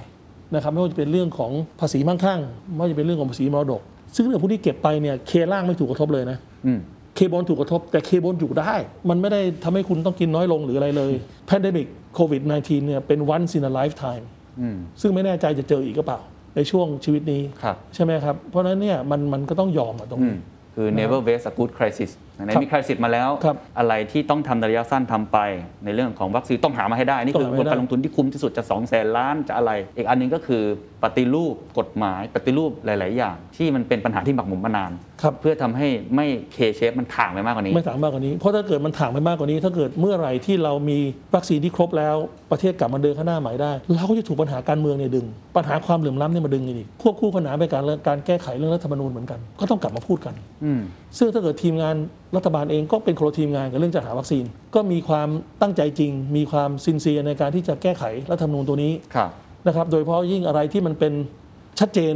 [0.56, 2.40] นะครับไม่ว่าจะเป็นเรื่องของภาษีมั่งคั่ง
[2.74, 3.82] ไม่ว่าจะเป็นเรื่องของภาษีมรดก
[4.16, 6.80] ซึ่งเรื่องพวกนี้เก็บไปเนี่ยเคล่างไม่ถูกกระทบเลยนะ อืม
[7.18, 8.74] เคบอลถูกกระทบ แต่เคบอลอยู่ได้
[9.10, 11.14] มันไม่ได้ทำให้คุณต้องกินน้อยลงหรืออะไรเลย
[11.50, 14.26] pandemic covid 19 เนี่ยเป็น once in a lifetime
[14.62, 16.20] อืมซึ่งไม่แน่ใจจะเจออีกหรือเปล่า
[16.56, 20.40] ในช่วงชีวิตนี้ครับใช่ไหมครับ เพราะฉะนั้นเนี่ยมันมันก็ต้องยอมอะตรงอืนี้ม
[20.76, 25.38] คือ never waste a good crisis ไหนครับๆมี crisis มาแล้วครับอะไรที่ต้องทำในระยะสั้นทำไป
[25.86, 30.64] ในเรื่องของวัคซีนต้องหามาให้ได้ นี่คือต้องหามาให้ได้การลงทุนที่คุ้มที่สุดจะ2องแสนล้านจะอะไร อีกอันหนึงก็คือ
[31.04, 41.00] ปฏิรูปกฎหมายปฏิรูปหลาย ๆ อย่าง ที่มันเป็นปัญหาที่หมักหมมมานาน ครับ เพื่อทำให้ไม่ K shape มันถ่างไปมากกว่านี้ ไม่ถางมากกว่านี้ เพราะถ้าเกิดมันถางไปมากกว่านี้ ถ้าเกิดเมื่อไหร่ที่เรามี
[41.36, 42.16] วัคซีนที่ครบแล้ว
[42.52, 50.34] ประเทศกลับมาเดินข้างหน้าใหม่ได้ เราก็จะถูกปัญหาการเมืองเนี่ยดึง ปัญหาความเหลื่อมล้ำเนี่ยมาดึงอีก ควบคู่ขนานไปการการแก้ไขเรื่องรัฐธรรมนูญเหมือนกัน ก็ต้องกลับมาพูดกัน
[50.66, 50.82] อืม
[51.18, 51.96] ซึ่งถ้าเกิดทีมงาน
[52.36, 54.44] รัฐบาลเองก็เป็นคนละทีมงานกับเรื่องจัดหาวัคซีน
[54.76, 55.30] ก็มีความ
[55.62, 59.30] ตั้งใจจริง มีความซินเซียในการที่จะแก้ไขรัฐธรรมนูญตัวนี้ ครับ
[59.68, 61.14] นะครับโดยเฉพาะยิ่งอะไรที่มันเป็น
[61.80, 62.14] ชัดเจน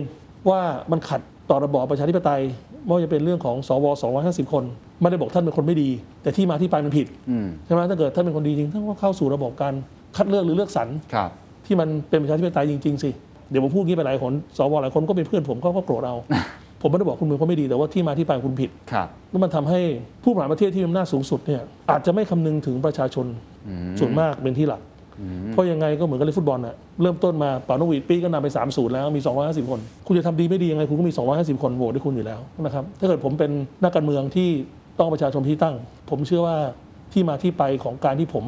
[0.49, 2.41] ว่ามันขัดต่อระบอบประชาธิปไตย
[2.85, 3.85] ไม่ว่าจะเป็นเรื่องของสว
[4.19, 4.63] 250 คน
[5.01, 5.89] ไม่ได้บอกท่านเป็นคนไม่ดี
[6.21, 9.73] แต่ที่มาที่ไปมันผิดอืมใช่ไหมถ้าเกิดท่านเป็นคนดีจริงท่านก็เข้าสู่ระบบการ
[10.15, 11.29] คัดเลือกหรือเลือกสรรครับ
[11.65, 13.09] ที่มันเป็นประชาธิปไตยจริงๆสิ
[13.49, 16.15] เดี๋ยวผมพูดงี้ไปหลายคนสวหลายคนก็เป็นเพื่อนผมเขาก็โกรธเอา
[16.81, 19.79] ผมไม่ได้บอกคุณเป็นคนไม่ดีแต่ว่าที่มาที่ไปคุณผิดครับแล้วมันทำให้
[20.23, 23.25] ผู้บริหารประเทศที่มีอำนาจสูงสุดเนี่ยอาจจะไม่คำนึงถึงประชาชน
[23.99, 24.81] ส่วนมากเป็นที่หลัก
[25.51, 33.51] เพราะยังไงก็เหมือนกับเล่นฟุตบอลน่ะเริ่มต้นมาเป่านกหวีดปีก็นำไป3 0แล้วมี 250 คน คุณจะทำดีไม่ดียังไงคุณก็มี 250 คนโหวตให้คุณอยู่แล้วนะครับถ้าเกิดผมเป็น
[33.83, 34.49] นักการเมืองที่
[34.99, 35.75] ต้องประชาชนที่ตั้ง
[36.09, 36.57] ผมเชื่อว่า
[37.13, 38.43] ที่มาที่ไปของการที่ผม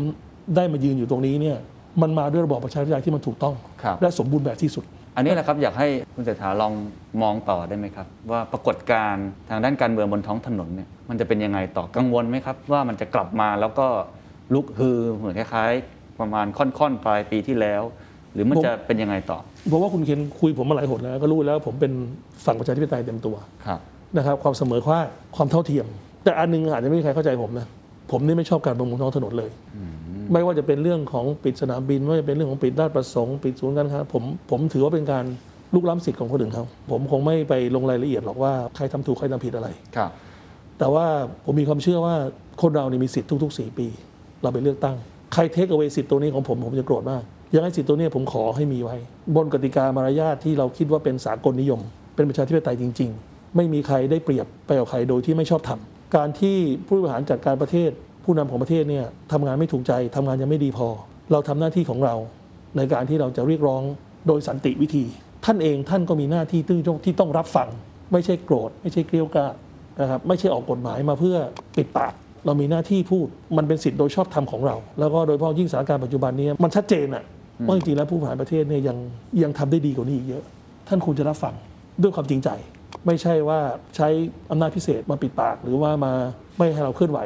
[0.56, 1.58] ได้มายืนอยู่ตรงนี้เนี่ย
[2.01, 6.74] มันมาด้วยระบอบประชาธิปไตยที่มันถูกต้องครับและสมบูรณ์แบบที่สุด อันนี้แหละครับอยากให้คุณเศรษฐาลอง
[7.21, 13.88] มองต่อได้ไหมครับ ว่าปรากฏการณ์ทางด้านการเมืองบนท้องถนนเนี่ยมันจะเป็นยังไงต่อกังวลไหมครับ ว่ามันจะกลับมาแล้วก็
[14.54, 17.82] ลุกฮือเหมือนคล้ายๆ ประมาณค่อนๆปลายปีที่แล้ว
[18.34, 21.93] หรือมันผมจะเป็นยังไงต่อ เพราะว่าคุณเคนคุยผมมาหลายหนแล้วก็รู้แล้วผมเป็น
[22.45, 23.80] ฝั่งประชาธิปไตยเต็มตัวครับ
[24.17, 25.86] นะครับ ความเสมอภาคความเท่าเทียม
[26.23, 27.67] แต่อันหนึงอาจจะไม่มีใครเข้าใจผมนะ
[28.12, 29.52] ผมนี่ไม่ชอบการประมูลท้องถนนเลย
[30.34, 35.26] ไม่ว่าจะเป็นเรื่องของปิดสนามบิน ไม่ว่าจะเป็นเรื่องของปิดราชประสงค์ปิดศูนย์การค้าผมผมถือว่าเป็นการ
[35.73, 40.12] ลุกล้ำสิทธิ์ของคนอื่นเขาผมคงไม่ไปลงรายละเอียดหรอกว่าใครทำถูกใครทำผิดอะไรครับ
[40.80, 41.06] แต่ว่า
[41.45, 42.15] ผมมีความเชื่อว่า
[42.62, 43.88] คนเราเนี่ยมีสิทธิ์ทุกๆ 4 ปี
[44.43, 44.97] เราไปเลือกตั้ง
[45.34, 48.98] ใครเทคเอาไว้สิทธิ์ตัวนี้ของผมผมจะโกรธมาก ยังให้สิทธิ์ตัวนี้ผมขอให้มีไว้
[49.36, 51.80] บนกติกามารยาทที่เราคิดว่าเป็นสากลนิยม
[52.15, 57.91] เป็นประชาธิปไตยจริง ๆ ไม่มีใครได้เปรียบไปกับใครโดยที่ไม่ชอบทำการที่ผู้บริหารจัดการประเทศ
[58.24, 60.88] ผู้นำของประเทศเนี่ยทำงานไม่ถูกใจทำงานยังไม่ดีพอ
[61.32, 62.15] เราทำหน้าที่ของเรา
[62.78, 63.82] ในการที่เราจะเรียกร้อง
[64.28, 65.06] โดยสันติวิธี
[65.46, 67.69] ท่านเองท่านก็มีหน้าที่ที่ต้องที่ต้องรับฟัง
[68.12, 69.56] ไม่ใช่โกรธ ไม่ใช่เกลียวกราด
[70.02, 71.38] นะครับไม่ใช่ออกกฎหมายมาเพื่อ
[71.78, 72.13] ปิดปาก
[72.45, 73.27] เรามีหน้าที่พูด
[73.58, 77.23] มันเป็นสิทธิ์โดยชอบธรรมของเรา แล้วก็โดยเฉพาะยิ่งสถานการณ์ปัจจุบันนี้มันชัดเจนอะ
[77.67, 78.97] ว่าจริงๆแล้วผู้บริหารประเทศเนี่ยยัง
[79.43, 80.43] ยังทำได้ดีกว่านี้อีกเยอะ
[80.88, 81.53] ท่านควรจะรับฟัง
[82.01, 82.49] ด้วยความจริงใจ
[83.06, 83.60] ไม่ใช่ว่า
[83.95, 84.08] ใช้
[84.51, 86.13] อำนาจพิเศษมาปิดปาก หรือว่ามา
[86.58, 87.19] ไม่ให้เราเคลื่อนไหว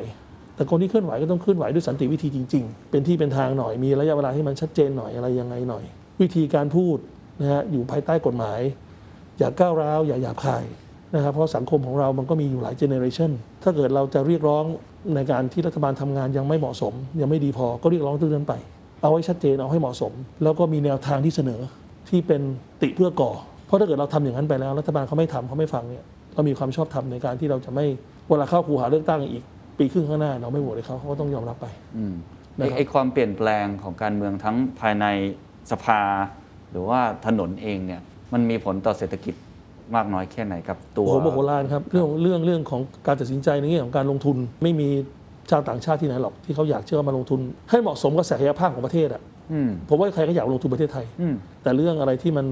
[0.55, 5.83] แต่คนที่เคลื่อนไหวก็ต้องเคลื่อนไหวด้วยสันติวิธีจริง ๆ เป็นที่เป็นทางหน่อยมีระยะเวลาที่มันชัดเจนหน่อยอะไรยังไงหน่อย
[6.21, 6.97] วิธีการพูด
[7.39, 8.59] นะฮะอยู่ภายใต้กฎหมาย
[9.39, 10.63] อย่าก้าวร้าวอย่าหยาบคาย
[11.15, 13.31] นะครับเพราะสังคมของเรามันก็มีอยู่หลายเจเนอเรชัน
[13.63, 14.63] ถ้าเกิดเราจะเรียกร้อง
[15.15, 18.53] ในการที่รัฐบาลทำงานยังไม่เหมาะสม ยังไม่ดีพอก็เรียกร้องเรื่องนั้นไป
[19.01, 21.61] เอาให้ชัดเจนเอาให้เหมาะสม แล้วก็มีแนวทางที่เสนอ
[22.09, 22.41] ที่เป็น
[22.81, 23.31] ติเพื่อก่อ
[23.67, 27.85] เพราะถ้าเกิดเราทำอย่างนั้นไปแล้ว รัฐบาลเขาไม่ทำเขาไม่ฟังเนี่ยเรามีความชอบธรรมในการที่เราจะไม่
[28.27, 29.43] เวลาเข้าคูหาเลือกตั้งอีก
[29.77, 31.67] ปีครึ่งข้างหน้า เราไม่โหวตให้เขาเขาก็ต้องยอมรับไป
[31.97, 32.15] อืม
[32.57, 35.05] นะครับไอ้ไอ้ความเปลี่ยนแปลงของการเมืองทั้งภายใน
[35.71, 36.01] สภา
[36.71, 38.01] หรือว่าถนนเองเนี่ย
[38.33, 39.35] มันมีผลต่อเศรษฐกิจ
[39.95, 44.87] มากน้อยแค่ไหนกับตัว โอ้โหโมโหลานครับเรื่องเรื่องเรื่องของการตัดสินใจในแง่ของการลงทุนไม่มี
[45.51, 49.21] ชาวต่างชาติที่ไหนหรอกที่เขาอยากเชื่อว่ามาลงทุน ให้เหมาะสมกับศักยภาพของประเทศอะ
[49.53, 52.45] อืมผมว่าใครก็อยากลงทุนประเทศไทย อืมแต่เรื่องอะไรที่มัน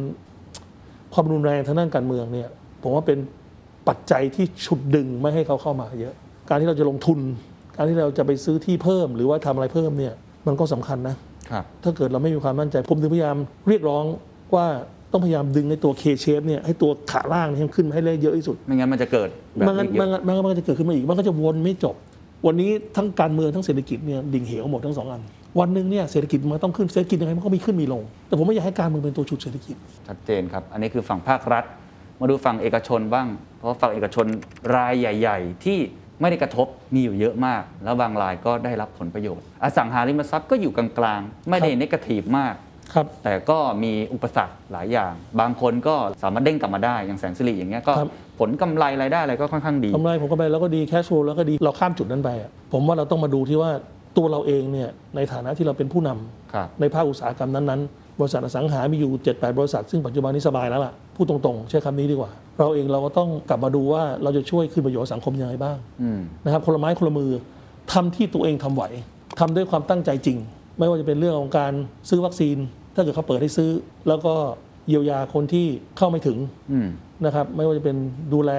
[1.13, 2.49] ความรุนแรงทางด้านการเมืองเนี่ย
[2.83, 3.17] ผมว่าเป็น
[3.87, 6.13] ปัจจัยที่ฉุดดึงไม่ให้เขาเข้ามาเยอะ
[6.49, 7.19] การที่เราจะลงทุน
[7.75, 10.13] การที่เราจะไปซื้อที่เพิ่ม หรือว่าทำอะไรเพิ่มเนี่ย
[10.47, 11.15] มันก็สำคัญนะ
[11.51, 14.03] ครับ ถ้าเกิดเราไม่มีความมั่นใจ ผมถึงพยายามเรียกร้อง
[14.55, 14.67] ว่า
[15.15, 21.95] ต้องพยายามดึงในตัว K shape เนี่ยให้ตัวขาล่างเนี่ยให้ขึ้นมาให้ได้เยอะที่สุดไม่งั้นมันจะเกิดแบบมันก็นี้เยมันอะก็มันก็มันก็จะเกิดขึ้นมาอีกมันก็จะวนไม่จบ
[22.45, 25.21] วันนี้ทั้งการเมืองทั้งเศรษฐกิจเนี่ยดิ่งเหวหมดทั้งสองอัน
[25.59, 29.75] วันหนึ่งเนี่ยเศรษฐกิจมันต้องขึ้นเศรษฐกิจยังไงมันก็มีขึ้นมีลง แต่ผมไม่อยากให้การเมืองเป็นตัวฉุดเศรษฐกิจ
[30.07, 31.63] ชัดเจนครับ อันนี้คือฝั่งภาครัฐ
[32.19, 34.25] มาดูฝั่งเอกชนบ้าง เพราะฝั่งเอกชน
[34.75, 35.79] รายใหญ่ ๆ ที่
[36.21, 42.55] ไม่ได้กระทบมีอยู่เยอะมาก แล้วบางรายก็ได้รับผลประโยชน์ อสังหาริมทรัพย์ก็อยู่กลางๆไม่ได้เนกาทีฟมาก
[42.95, 53.71] ครับแต่ก็มีอุปสรรคหลายอย่าง บางคนก็สามารถเด้งกลับมาได้อย่างแสนสิริอย่างเงี้ยก็ครับ ผลกำไรรายได้อะไรก็ค่อนข้างดี กำไรผมก็ไปแล้วก็ดี cash flow แล้วก็ดีเราข้ามจุดนั้นไปอะผมว่าเราต้องมาดูที่ว่า
[54.17, 67.31] ตัวเราเองเนี่ยในฐานะที่เราเป็นผู้นำครับ ในภาคอุตสาหกรรมนั้นๆ บริษัทอสังหามีอยู่ 7-8 บริษัท ซึ่งปัจจุบันนี้สบายแล้วล่ะพูดตรงๆ ใช้คำนี้ดีกว่า เราเองเราก็ต้องกลับมาดูว่าเราจะช่วยคืนประโยชน์สังคมยังไงบ้างอืม นะครับคนละไม้คนละมือ
[67.93, 68.83] ทำที่ตัวเองทำไหว
[69.39, 70.37] ทำด้วยความตั้งใจจริง
[70.79, 71.73] ไม่ว่าจะเป็นเรื่องของการ
[72.09, 72.57] ซื้อวัคซีน
[72.95, 73.69] ถ้าเกิดเขาเปิดให้ซื้อ
[74.07, 74.33] แล้วก็
[74.87, 75.65] เยียวยาคนที่
[75.97, 76.37] เข้าไม่ถึง
[76.71, 76.87] อืม
[77.25, 77.97] นะครับไม่ว่าจะเป็น
[78.33, 78.51] ดูแล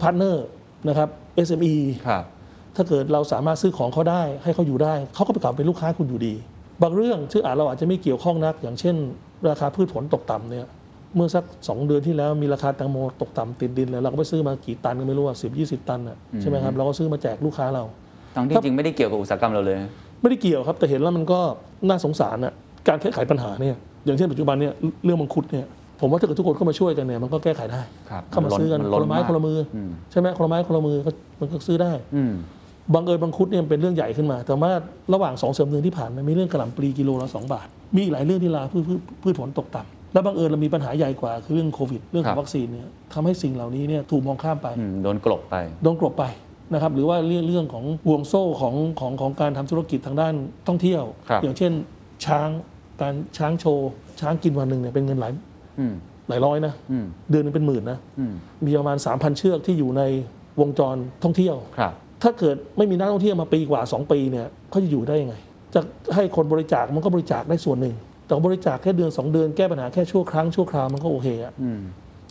[0.00, 0.46] partner
[0.88, 1.08] นะครับ
[1.46, 1.74] SME
[2.08, 2.24] ครับ
[2.76, 6.34] ถ้าเกิดเราสามารถซื้อของเขาได้ ให้เขาอยู่ได้ เขาก็ไปกลับเป็นลูกค้าคุณอยู่ดี
[6.82, 8.96] บางเรื่องที่อาจเราอาจจะไม่เกี่ยวข้องนัก อย่างเช่น
[9.50, 10.66] ราคาพืชผลตกต่ำเนี่ย
[11.14, 17.84] เมื่อสัก 2 เดือนที่แล้วมีราคาแตงโมตกต่ำติดดินเลยเราก็ไปซื้อมากี่ตันก็ไม่รู้ว่ายี่สิบตันอะใช่ไหมครับเราก็ซื้อมาแจกลูกค้าเรา
[18.36, 19.76] ทั้งที่จริงไม่ได้เกี่ยวกับอุตสาหกรรมเราเลย
[20.20, 21.40] ไม่ได้เกี่ยวครับแต่เห็นแล้วมันก็
[21.88, 22.52] น่าสงสารอะ
[22.88, 24.72] การแก้ไขปัญหาเนี่ยอย่างเช่นปัจจุบันเนี่ย
[25.04, 25.66] เรื่องมังคุดเนี่ย
[26.00, 32.32] ผมว่าถ้าเกิดทุกคนเข้ามาช่วยกันเนี่ยมันก็แก้ไขได้ ครับเข้ามาซื้อกันมันคล้นนละไม้มากคนละมืออมใช่ไหมคนละไม้คนละมือก็มันก็ซื้อได้อืม
[32.94, 34.72] บางเอิญบางคุดเนี่ยมันเป็นเรื่องใหญ่ขึ้นมา แต่ว่า
[35.12, 46.24] ระหว่างสองเสริมเดือนที่ผ่านมามีเรื่องกระหล่ำปลีกิโลละสองบาท มีอีกหลายเรื่องที่ลาพืชพืชพืชผลตกต่ำแล้วบางเอิญเรามีปัญหาใหญ่กว่าคือเรื่องโควิด เรื่องขครัองบ วัคซีนเนี่ยทำให้สิ่งเหล่านี้เนี่ยถูกมองข้ามไป อืมโดนกลบไป โดนกลบไป
[46.72, 50.34] นะครับหรือว่าเรื่องเรื่องของห่วงโซ่ของของของการทำธุรกิจทางด้าน
[50.68, 51.72] ท่องเที่ยว ครับอย่างเช่น
[52.26, 52.48] ช้าง
[53.00, 55.32] การช้างโชว์ช้างกินวันหนึ่งเนี่ยเป็นเงินหลาย
[55.78, 55.94] อืม
[56.28, 58.32] หลายร้อยนะอืมเดือนหนึงเป็นหมื่นนะอืม
[58.66, 60.02] มีประมาณ 3,000 เชือกที่อยู่ใน
[60.60, 65.34] วงจรท่องเที่ยว ครับถ้าเกิดไม่มีนักท่องเที่ยวมาปีกว่า 2 ปีเนี่ยเขาจะอยู่ได้ยังไง
[65.74, 65.80] จะ
[66.14, 67.94] ให้คนบริจาคมันก็บริจาคได้ส่วนหนึ่ง
[68.26, 71.80] แต่บริจาคแค่เดือน 2 เดือนแก้ปัญหาแค่ชั่วครั้งชั่วคราวมันก็โอเคอะอืม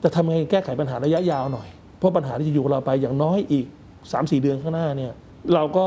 [0.02, 3.66] แต่ทำไงแก้ไขปัญหาระยะยาวหน่อย เพราะปัญหาที่จะอยู่กับเราไปอย่างน้อยอีก
[4.04, 5.12] 3-4 เดือนข้างหน้าเนี่ย
[5.54, 5.86] เราก็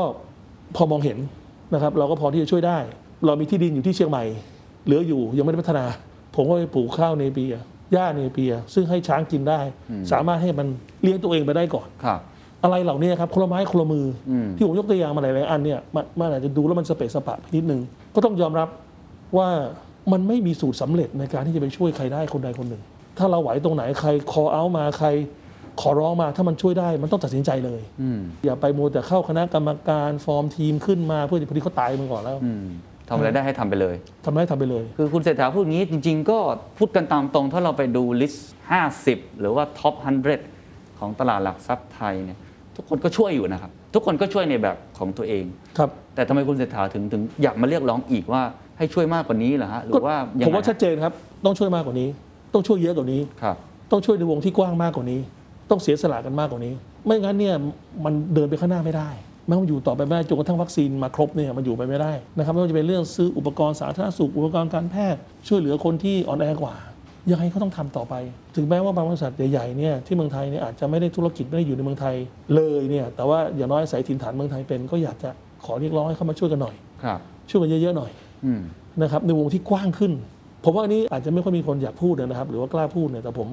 [0.75, 1.17] พอมองเห็น
[1.73, 2.77] นะครับ เราก็พอที่จะช่วยได้
[3.25, 4.23] เรามีที่ดินอยู่ที่เชียงใหม่
[4.85, 5.85] เหลืออยู่ยังไม่ได้พัฒนา
[6.35, 7.55] ผมก็ไปปลูกข้าวเนเปีย
[7.93, 9.59] หญ้าเนเปีย ซึ่งให้ช้างกินได้
[10.11, 10.67] สามารถให้มัน
[11.01, 12.19] เลี้ยงตัวเองไปได้ก่อนครับ
[12.63, 17.81] อะไรเหล่านี้ครับคนละไม้คนละมืออมที่ผมยกตัวอย่างมาหลายๆอันเนี่ยมันมันอาจจะดูแล้วมันสเปะสปะไปนิดนึง
[18.15, 18.67] ก็ต้องยอมรับ
[19.37, 19.47] ว่า
[20.11, 22.81] มันไม่มีสูตรสำเร็จในการที่จะไปช่วยใครได้คนใดคนหนึ่ง
[23.17, 25.07] ถ้าเราไหวตรงไหนใครขอเอามาใคร
[25.81, 32.65] ขอร้องมาถ้ามันช่วยได้มันต้องตัดสินใจเลยอืมอย่าไปมัวแต่เข้าคณะกรรมการฟอร์มทีมขึ้นมาเพื่อที่พอดีเขาตายมาก่อนแล้วอืม
[33.09, 36.39] ทำอะไรได้ให้ทำไปเลยทำได้ทำไปเลย คือคุณเศรษฐาพูดงี้จริง ๆ ก็
[36.77, 38.51] พูดกันตามตรงถ้าเราไปดู list
[38.93, 39.93] 50 หรือว่า top
[40.47, 42.39] 100 ของตลาดหลักทรัพย์ไทยเนี่ย
[42.75, 45.45] ทุกคนก็ช่วยอยู่นะครับ ทุกคนก็ช่วยในแบบของตัวเอง
[45.77, 48.41] ครับแต่ทำไมคุณเศรษฐาถึงถึงอยากมาเรียกร้องอีกว่า
[48.77, 51.13] ให้ช่วยมากกว่านี้เหรอฮะหรือว่ายังผมไงว่าชัดเจนครับ
[51.45, 52.09] ต้องช่วยมากกว่านี้
[52.53, 53.55] ต้องช่วยเยอะกว่านี้ครับ
[53.91, 55.19] ต้องช่วยในวงที่กว้างมากกว่านี้
[55.69, 56.73] ต้องเสียสละกันมากกว่านี้
[57.05, 57.55] ไม่งั้นเนี่ย
[58.05, 59.09] มันเดินไปข้างหน้าไม่ได้
[59.49, 66.75] มันอยู่ต่อไปไม่ได้จนกระทั่งวัคซีนมาครบเนี่ยมันอยู่ไปไม่ได้นะครับไม่ว่าจะเป็นเรื่องซื้ออุปกรณ์สาธารณสุขอุปกรณ์การแพทย์ ช่วยเหลือคนที่อ่อนแอกว่า
[67.31, 68.13] ยังไงก็ต้องทำต่อไป
[68.55, 72.15] ถึงแม้ว่าบางบริษัทใหญ่ๆเนี่ยที่เมืองไทยเนี่ยอาจจะไม่ได้ธุรกิจไม่ได้อยู่ในเมืองไทย
[72.55, 75.29] เลยเนี่ยแต่ว่าอย่างน้อยอาศัยถิ่นฐานเมืองไทยเป็น ก็อยากจะ
[75.65, 78.11] ขอเรียกร้องให้เข้ามาช่วยกันหน่อยครับช่วยกันเยอะๆหน่อย
[78.45, 78.61] อืม
[79.01, 80.11] นะครับในวงที่กว้างขึ้น
[80.63, 83.47] ผมว่าอันนี้อาจจะไม่ค่อยมีคนอยากพูดนะครับ หรือว่ากล้าพูดเนี่ยแต่ผม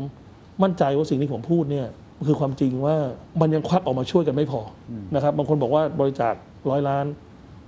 [0.63, 1.87] มั่นใจว่าสิ่งที่ผมพูดเนี่ย
[2.29, 2.97] คือความจริงว่า
[3.41, 6.35] มันยังควักออกมาช่วยกันไม่พออนะครับบางคนบอกว่าบริจาค
[6.71, 7.05] ร้อยล้าน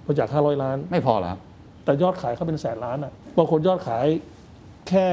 [0.07, 1.41] บริจาคห้าร้อยล้าน ไม่พอเหรอครับ
[1.85, 4.07] แต่ยอดขายเขาเป็นแสนล้านอะบางคนยอดขาย
[4.89, 5.07] แค่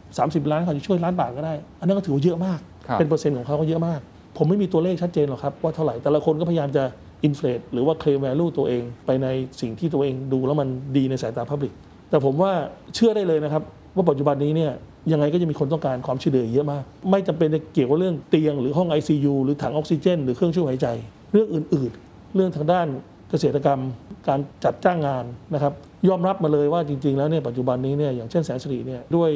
[0.00, 4.00] 30 ล้านเขาจะช่วยล้านบาทก็ได้ อันนั้นก็ถือว่าเยอะมาก ครับ เป็นเปอร์เซ็นต์ของเขาก็เยอะมาก
[4.36, 6.84] ผมไม่มีตัวเลขชัดเจนหรอกครับว่าเท่าไหร่แต่ละคนก็พยายามจะ
[7.24, 9.26] อินฟล t หรือว่าเคลมแวลูตัวเองไปใน
[9.60, 11.72] สิ่งที่ตัวเองดูแล้วมันดีในสายตาพับลิก
[12.10, 12.52] แต่ผมว่า
[12.94, 13.62] เชื่อได้เลยนะครับ
[13.96, 14.72] ว่าปัจจุบันนี้เนี่ย
[15.12, 20.88] ยังไงก็จะมีคนต้องการความช่วยเหลือเยอะมาก ไม่จำเป็นจะเกี่ยวกับเรื่องเตียงหรือห้อง ICU หรือถังออกซิเจน หรือเครื่องช่วยหายใจ
[21.32, 22.86] เรื่องอื่น ๆ เรื่องทางด้าน
[23.30, 23.80] เกษตรกรรม
[24.28, 25.72] การจัดจ้างงานนะครับ
[26.08, 29.30] ยอมรับมาเลยว่าจริง ๆ แล้วเนี่ยปัจจุบันนี้เนี่ยอย่างเช่นแสนสิริเนี่ยด้วย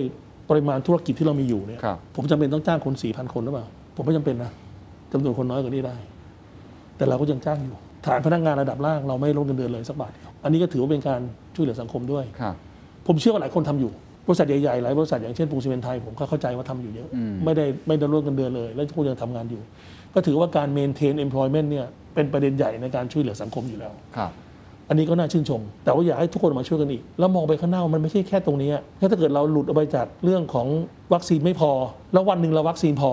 [0.51, 4.51] ปริมาณธุรกิจที่เรามีอยู่เนี่ยครับผมจำเป็นต้องจ้างคน4,000คนหรือเปล่าผมไม่จำเป็นนะ
[5.13, 5.97] จำนวนคนน้อยกว่านี้ได้
[6.97, 11.21] แต่เราก็ยังจ้างอยู่ ฐานพนักงานระดับล่างเราไม่ลดเงินเดือนเลยสักบาทเดียวอันนี้ก็ถือว่าเป็นการ
[11.55, 12.55] ช่วยเหลือสังคมด้วยครับ
[13.07, 13.91] ผมเชื่อว่าหลายคนทำอยู่
[14.31, 19.63] บริษัทใหญ่ๆหลายบริษัทอย่างเช่นปูนซีเมนต์ไทยผมก็เข้าใจว่าทำอยู่เยอะอืมไม่ได้ไม่ได้ลดเงินเดือนเลย และทุกคนยังทำงานอยู่
[20.15, 24.31] ก็ถือว่าการ maintain employment เนี่ยเป็นประเด็นใหญ่ในการช่วยเหลือสังคมอยู่แล้วครับ
[24.89, 30.67] อันนี้ก็น่าชื่นชม แต่ว่าอยากให้ทุกคนมาช่วยกันอีก แล้วมองไปข้างหน้ามันไม่ใช่แค่ตรงนี้อะแค่ถ้าเกิดเราหลุดออกไปจากเรื่องของ
[31.15, 31.71] วัคซีนไม่พอ
[32.13, 33.11] แล้ววันหนึ่งเราวัคซีนพอ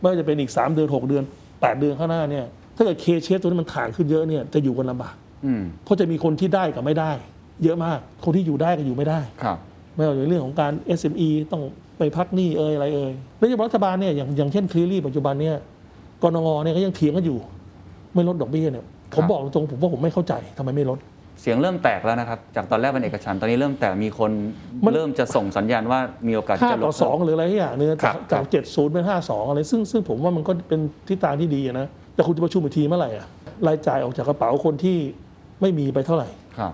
[0.00, 2.44] ไม่ว่าจะเป็นอีก 3 เดือน 6 เดือน 8 เดือนข้างหน้าเนี่ย
[2.76, 5.14] ถ้าเกิดเคเชฟตัวนี้มันถ่างขึ้นเยอะเนี่ยจะอยู่กันลำบาก
[5.46, 7.10] อืมเพราะจะมีคนที่ได้กับไม่ได้
[7.62, 9.58] เยอะมากคนที่อยู่ได้กับอยู่ไม่ได้ครับ
[9.96, 11.62] ไม่ว่าในเรื่องของการ SME ต้อง
[11.98, 15.56] ไปพักหนี้เอ่ยอะไรเอ่ยแล้วอย่างรัฐบาลเนี่ยอย่างอย่างเช่นคลีรี่ปัจจุบันเนี่ย
[16.22, 17.38] กรงงเนี่ยก็ยังเถียงกันอยู่
[18.14, 20.98] ไม่ลดดอกเบี้ยเนี่ยผมบอกตรงๆผมว่าผมไม่เข้าใจทำไมไม่ลด
[21.40, 24.30] เสียงเริ่มแตกแล้วนะครับ จากตอนแรกเป็นเอกฉันท์ตอนนี้เริ่มแตกมีคน
[24.84, 33.26] มันเริ่มจะส่งสัญญาณว่ามีโอกาสห้าจะลต่อดสองหรืออะไรอย่างเนึงครัจากบจากเจ็ดศูนย์เป็นห้าสองอะไร ซึ่งซึ่งผมว่ามันก็เป็นทิศทางที่ดีอะนะแต่คุณจะประชุมอีกทีเมื่อไหร่อะ
[33.66, 34.96] รายจ่ายออกจากกระเป๋าคนที่
[35.60, 36.28] ไม่มีไปเท่าไหร่
[36.58, 36.72] ครับ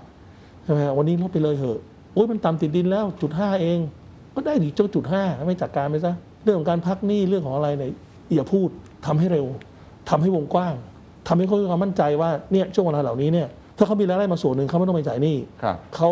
[0.64, 3.78] ใช่ไหมฮะวันนี้ลดไปเลยเหอะโอ้ยมันต่ำติดดินแล้วจุดห้าเอง
[4.34, 7.90] ก็ได้ดีเจ้าจุดห้าไม่จัดการไปซะเรื่องของการพักหนี้เรื่องของอะไรเนี่ย
[8.34, 8.68] อย่าพูด
[9.06, 9.46] ทำให้เร็ว
[10.10, 10.74] ทำให้วงกว้าง
[11.28, 16.08] ทำให้เขามีความมั่นใจว่าเนี่ยช่วงเวลาเหล่านี้เนี่ยถ้าเขามีรายได้มาส่วนหนึ่งเขาไม่ต้องไปจ่ายหนี้ครับเขา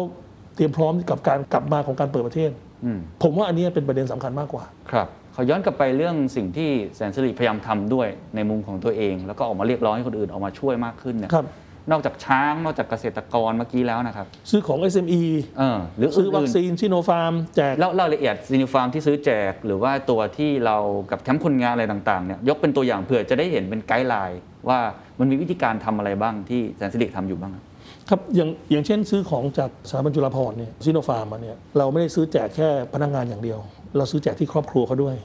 [0.55, 2.51] เตรียมพร้อมกับการกลับมาของการเปิดประเทศ
[2.85, 11.47] อืมผมว่าอันนี้เป็นประเด็นสำคัญมากกว่า ครับขอย้อนกลับไปเรื่องสิ่งที่แสนสิริพยายามทำด้วยในมุมของตัวเอง แล้วก็ออกมาเรียกร้องให้คนอื่นออกมาช่วยมากขึ้นเนี่ยครับ
[11.91, 15.23] นอกจากช้าง นอกจากเกษตรกรเมื่อกี้แล้วนะครับซื้อของ SME
[15.59, 20.77] เออหรือซื้อวัคอื่นซีนซิโนฟาร์มแจกๆแล้วรายละเอียดซิโนฟาร์มที่ซื้อแจก หรือว่าตัวที่เรา
[21.11, 24.79] กับแคมป์คนงานอะไรต่างๆเนี่ยยกเป็นตัวอย่างเผื่อจะได้เห็นเป็น guidelineว่า
[25.19, 27.65] มันมีวิธีการทำอะไรบ้างที่แสนสิริทำอยู่บ้างครับ
[28.09, 33.59] ครับอย่างอย่างเช่นซื้อของจากสถาบันจุฬาภรณ์เนี่ยซิโนฟาร์มมาเนี่ยเราไม่ได้ซื้อแจกแค่พนักงานอย่างเดียว
[33.97, 35.17] เราซื้อแจกที่ครอบครัวเขาด้วย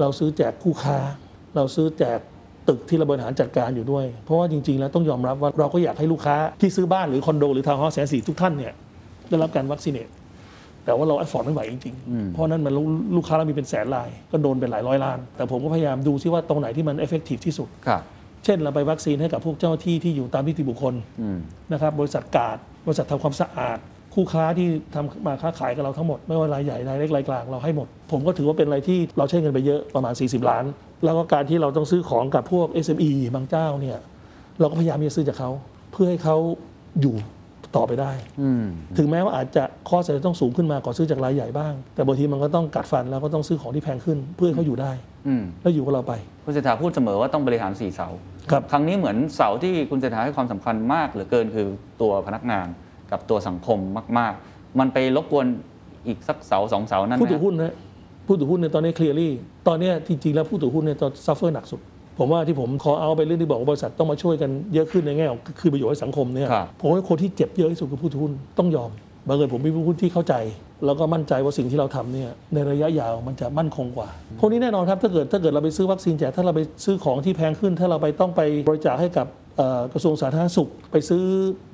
[0.00, 0.98] เราซื้อแจกคู่ค้า
[1.56, 2.20] เราซื้อแจก
[2.70, 8.72] ตึกที่เราบริหารจัดการอยู่ด้วย เพราะว่าจริง ๆ แล้วต้องยอมรับว่าเราก็อยากให้ลูกค้าที่ซื้อบ้านหรือคอนโดหรือทาวน์เฮาส์แสนสิริทุกท่านเนี่ย
[9.28, 10.08] ได้รับการ vaccinate
[10.84, 18.02] แต่ว่าเรา afford ไม่ไหวจริงๆ เพราะนั้นมันลูกลูกค้าเรามีเป็นแสนราย ก็โดนเป็นหลายร้อยล้าน แต่ผมก็พยายามดูซิว่าตรงไหนที่มัน effective ที่สุดครับ
[18.44, 21.38] เช่นเราไปวัคซีนให้กับพวกเจ้าหน้าที่ที่อยู่ตามนิติบุคคลอืม
[21.72, 23.78] นะครับบริษัทการ์ดบริษัททำความสะอาด
[24.14, 30.64] คู่ค้าที่ทำมาค้าขายกับเราทั้งหมด ไม่ว่ารายใหญ่รายเล็กรายกลางเราให้หมด ผมก็ถือว่าเป็นอะไรที่เราใช้เงินไปเยอะประมาณ 40 ล้าน
[31.04, 33.98] แล้วก็การที่เราต้องซื้อของกับพวก SME บางเจ้าเนี่ย
[34.60, 35.50] เราก็พยายามที่จะซื้อจากเขา
[35.92, 36.36] เพื่อให้เขา
[37.00, 37.14] อยู่
[37.76, 38.64] ต่อไปได้อืม
[38.98, 44.92] ถึงแม้ว่าอาจจะข้อเสนอต้องสูงขึ้นมาก่อนซื้อจากรายใหญ่บ้าง แต่บางทีมันก็ต้องกัดฟันแล้วก็ต้องซื้อของที่แพงขึ้น เพื่อให้เขาอยู่ได้
[45.26, 46.12] อืมแล้วอยู่กับเราไป
[46.44, 48.08] คุณเศรษฐาพูดเสมอว่าต้องบริหารสี่เสา
[48.50, 51.68] ครับครั้งนี้เหมือนเสาที่คุณเศรษฐาให้ความสำคัญมากเหลือเกินคือ
[52.00, 52.66] ตัวพนักงาน
[53.10, 53.78] กับตัวสังคม
[54.18, 55.46] มาก ๆ มันไปรบกวน
[56.06, 57.74] อีกสักเสาสองเสานั่นไหม ผู้ถือหุ้นนะ
[58.30, 59.32] ผู้ถือหุ้นในตอนนี้ clearly
[59.68, 61.80] ตอนเนี้ยจริงๆแล้วผู้ถือหุ้นเนี่ยตอน suffer หนักสุด
[62.18, 68.90] ผมว่าที่ผมขอเอาไปเรื่องที่บอกว่าบริษัทต้องมาช่วยกันเยอะขึ้นในแง่ของคืนประโยชน์ให้สังคมเนี่ยครับ ผมว่าคนที่เจ็บเยอะที่สุดคือผู้ถือหุ้นต้องยอม
[69.28, 70.34] บังเอิญผมเป็นผู้ถือหุ้นที่เข้าใจ
[70.86, 74.08] แล้วก็มั่นใจว่าสิ่งที่เราทำเนี่ยในระยะยาวมันจะมั่นคงกว่า
[74.40, 81.22] พวกนี้แน่นอนครับถ้าเกิดถ้าเกิดเราไปซื้อวัคซีนแจกถ้าเราไปซื้อของที่แพงขึ้น ถ้าเราไปต้องไปบริจาคให้กับเอ่อกระทรวงสาธารณสุข ไปซื้อ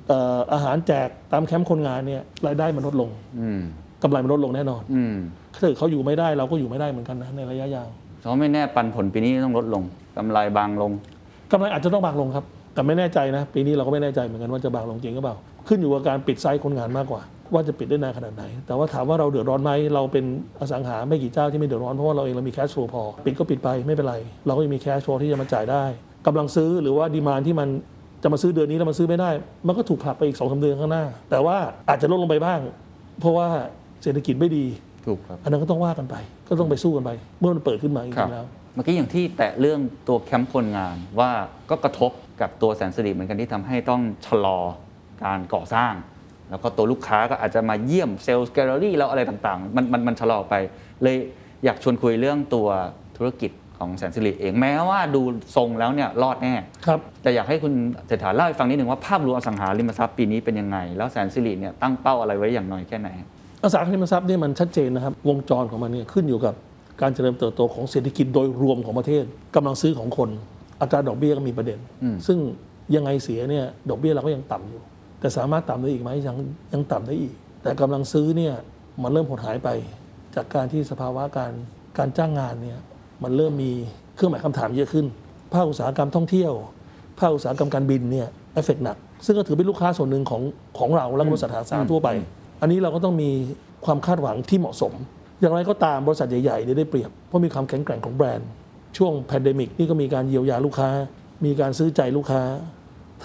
[0.07, 3.61] เอ่ออาหารแจกตามแคมป์คนงานเนี่ยรายได้มันลดลงอืม
[4.03, 5.15] กำไรมันลดลงแน่นอน อืม
[5.57, 7.87] ถ้าเกิดเขาอยู่ไม่ได้เราก็อยู่ไม่ได้เหมือนกันนะในระยะยาว
[8.21, 9.83] เพราะไม่แน่ปันผลปีนี้ต้องลดลง
[10.17, 10.91] กำไรบางลง
[11.51, 15.35] กำไรอาจจะต้องบางลงครับ แต่ไม่แน่ใจนะ ปีนี้เราก็ไม่แน่ใจเหมือนกันว่าจะบางลงจริงหรือเปล่า
[15.67, 17.21] ขึ้นอยู่กับการปิด site คนงานมากกว่า
[17.53, 20.25] ว่าจะปิดได้นานขนาดไหน แต่ว่าถามว่าเราเดือดร้อนไหมเราเป็น
[20.59, 24.15] อสังหาไม่กี่เจ้าที่ไม่เดือดร้อนเพราะว่าเราเองเรามี cash flow พอปิดก็ปิดไปไม่เป็นไร
[24.45, 25.83] เราก็ยังมี cash flow ที่จะมาจ่ายได้
[26.27, 27.67] กำลังซื้อหรือว่า demand ที่มัน
[28.23, 29.29] จะมาซื้อเดือนนี้แล้วมันซื้อไม่ได้
[29.67, 31.57] มันก็ถูกผลักไปอีกสองสามเดือนข้างหน้า แต่ว่า
[31.89, 32.59] อาจจะลดลงไปบ้าง
[33.19, 33.47] เพราะว่า
[34.03, 34.65] เศรษฐกิจไม่ดี
[35.07, 36.15] ถูกครับอันนั้นก็ต้องว่ากันไป
[36.49, 41.31] ก็ต้องไปสู้กันไป เมื่อมันเปิดขึ้นมาจครัริบงๆแล้วครับ เมื่อกี้อย่างที่แตะเรื่องตัวแคมป์คนงานว่า
[41.69, 44.59] ก็กระทบกับตัวแสนสิริเหมือนกันที่ทำให้ต้องชะลอ
[45.23, 45.93] การก่อสร้าง
[46.49, 50.55] แล้วก็ตัวลูกค้าก็อาจจะมาเยี่ยมเซลล์แกลเลอรี่แล้วอะไรต่างๆ มันมันมันชะลอไป
[51.03, 51.17] เลย
[51.65, 52.67] อยากชวนคุยเรื่องตัว
[53.17, 55.21] ธุรกิจของแสนสิริเองแม้ว่าดู
[55.55, 56.53] ทรงแล้วเนี่ยรอดแน่
[56.85, 57.73] ครับแต่อยากให้คุณ
[58.07, 63.09] เศรษฐาเล่าให้ฟังนิดหนึ่งว่าภาพรวมอสังหาริมทรัพย์ปีนี้เป็นยังไง แล้วแสนสิริเนี่ยตั้งเป้าอะไรไว้อย่างน้อยแค่ไหน
[63.63, 66.53] อสังหาริมทรัพย์เนี่ยมันชัดเจนนะครับ วงจรของมันเนี่ยขึ้นอยู่กับ
[67.01, 69.23] การเจริญเติบโตของเศรษฐกิจโดยรวมของประเทศ
[69.55, 70.29] กำลังซื้อของคน
[70.81, 71.79] อัตราดอกเบี้ยก็มีประเด็น
[72.27, 72.37] ซึ่ง
[72.95, 74.81] ยังไงเสียเนี่ยดอกเบี้ยเราก็ยังต่ำอยู่
[75.19, 76.35] แต่สามารถต่ำได้อีกไหมยัง
[76.73, 78.53] ยังต่ำได้อีก แต่กำลังซื้อเนี่ย
[79.03, 79.69] มันเริ่มหดหายไป
[80.35, 81.53] จากการที่สภาวะการ
[81.97, 82.79] การจ้างงานเนี่ย
[83.23, 83.71] มันเริ่มมี
[84.15, 85.05] เครื่องหมายคำถามเยอะขึ้น
[85.53, 86.53] ภาคอุตสาหกรรมท่องเที่ยว
[87.19, 90.41] ภาคอุตสาหกรรมการบินเนี่ยเอฟเฟกหนัก ซึ่งก็ถือเป็นลูกค้าส่วนหนึ่งของ
[90.79, 92.09] ของเราและบริษัทหาสาทั่วไป
[92.61, 93.29] อันนี้เราก็ต้องมี
[93.85, 94.93] ความคาดหวังที่เหมาะสม
[95.39, 98.49] อย่างไรก็ตามบริษัทใหญ่ๆนี่ได้เปรียบเพราะมีความแข็งแกร่งของแบรนด์
[98.97, 100.89] ช่วง pandemic นี่ก็มีการเยียวยาลูกค้า
[101.45, 102.41] มีการซื้อใจลูกค้า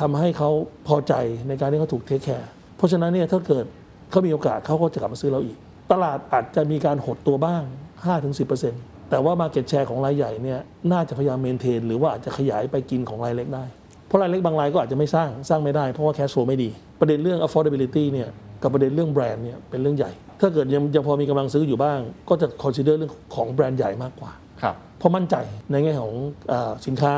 [0.01, 0.51] ทำให้เขา
[0.89, 1.15] พอใจ
[1.49, 3.65] ในการที่เขาถูก take care เพราะฉะนั้นเนี่ยถ้าเกิด
[4.11, 5.57] เขามีโอกาสเขาก็จะกลับมาซื้อเราอีก
[5.93, 7.63] ตลาดอาจจะมีการหดตัวบ้าง
[8.37, 10.61] 5-10%แต่ว่า market share ของรายใหญ่เนี่ย
[10.93, 13.65] น่าจะพยายาม maintain หรือว่าอาจจะขยายไปกินของรายเล็กได้
[14.07, 18.29] เพราะรายเล็กบางรายก็อาจจะไม่สร้างสร้างไม่ได้เพราะว่า cash flow ไม่ดี ประเด็นเรื่อง affordability เนี่ย
[18.63, 21.99] กับประเด็นเรื่องแบรนด์เนี่ยเป็นเรื่องใหญ่ ถ้าเกิดยังยังพอมีกำลังซื้ออยู่บ้าง
[22.29, 25.37] ก็จะ consider เรื่องของแบรนด์ใหญ่มากกว่าครับเพราะมั่นใจ
[25.71, 26.15] ในแง่ของ
[26.53, 27.13] อาสินค้า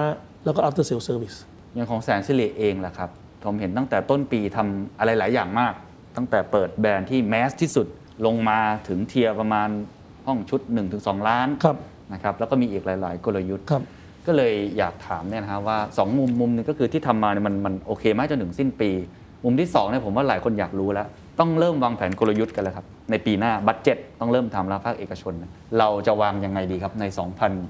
[0.45, 1.37] แล้วก็ after sale service
[1.75, 3.11] อย่างของแสนสิริเองแหละครับ
[3.45, 5.73] ผมเห็นตั้งแต่ต้นปีทำอะไรหลายอย่างมาก
[6.17, 7.87] ตั้งแต่เปิดแบรนด์ที่แมสที่สุด
[8.27, 9.69] ลงมาถึงเทียร์ประมาณ
[10.27, 10.61] ห้องชุด
[10.95, 11.77] 1-2 ล้านครับ
[12.13, 13.83] นะครับแล้วก็มีอีกหลาย ๆ กลยุทธ์ครับ
[14.27, 18.91] ก็เลยอยากถามเนี่ยนะครับว่า 2 มุมมุมหนึงก็คือที่ทำมาเนี่ยมันมันโอเคไหมจนถึงสิ้นปี
[19.45, 27.05] มุมที่2เนี่ยผมว่าหลายคนอยากรู้แล้ว ต้องเริ่มวางแผนกลยุทธ์กันแล้วครับ ในปีหน้า budget ต้องเริ่มทำแล้วภาคเอกชนนะเราจะวางยังไงดีครับใน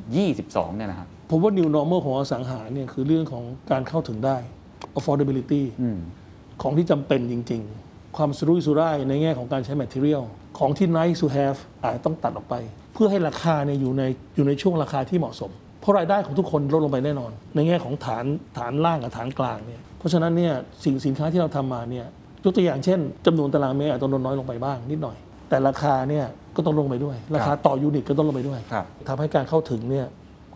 [0.07, 4.37] 2022 เนี่ยนะครับผมว่า new normal ของอสังหาเนี่ยคือเรื่องของการเข้าถึงได้
[4.99, 5.99] affordability อืม
[6.63, 10.23] ของที่จำเป็นจริง ๆ ความสุรุ่ยสุร่ายในแง่ของการใช้ material
[10.59, 12.55] ของที่ nice to have อาจจะต้องตัดออกไป
[12.95, 14.03] เพื่อให้ราคาเนี่ยอยู่ใน
[14.37, 15.51] อยู่ในช่วงราคาที่เหมาะสม
[15.81, 18.25] เพราะรายได้ของทุกคนลดลงไปแน่นอน ในแง่ของฐาน
[18.59, 22.07] ฐานล่างกับฐานกลางเนี่ยเพราะฉะนั้นเนี่ยสิ่งสินค้าที่เราทำมาเนี่ย
[22.45, 25.17] ยกตัวอย่างเช่นจำนวนตารางเมตรอาจจะลดน้อยลงไปบ้างนิดหน่อย
[25.49, 26.25] แต่ราคาเนี่ย
[26.57, 30.07] ก็ต้องลงไปด้วย ราคาต่อยูนิตก็ต้องลงไปด้วยครับทำให้การเข้าถึงเนี่ย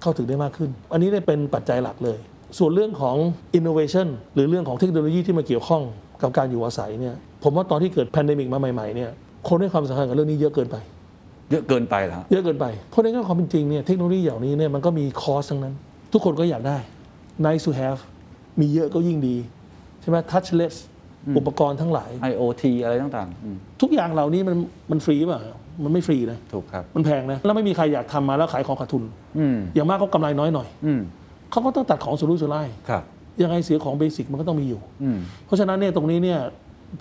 [0.02, 2.18] เข้าถึงได้มากขึ้น อันนี้เนี่ยเป็นปัจจัยหลักเลย
[2.58, 3.16] ส่วนเรื่องของ
[3.58, 5.82] innovation หรือเรื่องของเทคโนโลยีที่มาเกี่ยวข้อง
[6.22, 9.10] กับการอยู่อาศัยเนี่ยผมว่าตอนที่เกิด pandemic มาใหม่ๆเนี่ย
[9.48, 10.76] คนให้ความสำคัญกับเรื่องนี้เยอะเกินไป
[11.50, 15.74] เยอะเกินไปเหรอฮะเยอะเกินไปเพราะในแง่ความเป็นจริงเนี่ยเทคโนโลยีอย่างนี้เนี่ยมันก็มีคอสทั้งนั้น
[16.12, 16.78] ทุกคนก็อยากได้
[17.46, 18.00] nice to have
[18.60, 19.36] มีเยอะก็ยิ่งดี
[20.00, 20.74] ใช่ไหม touchless
[21.38, 24.56] อุปกรณ์ทั้งหลาย IoT อะไรต่างๆอืมทุกอย่างเหล่านี้มัน
[24.90, 25.40] มันฟรีป่ะ
[25.84, 29.02] มันไม่ฟรีนะถูกครับมันแพงนะแล้วไม่มีใครอยากทำมาแล้วขายของขาดทุน
[29.38, 31.00] อืมอย่างมากก็กำไรน้อยหน่อยอืม
[31.50, 33.02] เขาก็ต้องตัดของสุรุ่ยสุร่ายครับ
[33.42, 36.40] ยังไงเสียของเบสิกมันก็ต้องมีอยู่อืมเพราะฉะนั้นเนี่ยตรงนี้เนี่ย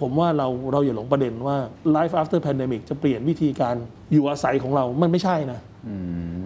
[0.01, 1.57] ผมว่าเราเราอย่าหลงประเด็นว่า
[1.95, 3.75] life after pandemic จะเปลี่ยนวิธีการ
[4.13, 5.95] อยู่อาศัยของเรามันไม่ใช่นะอื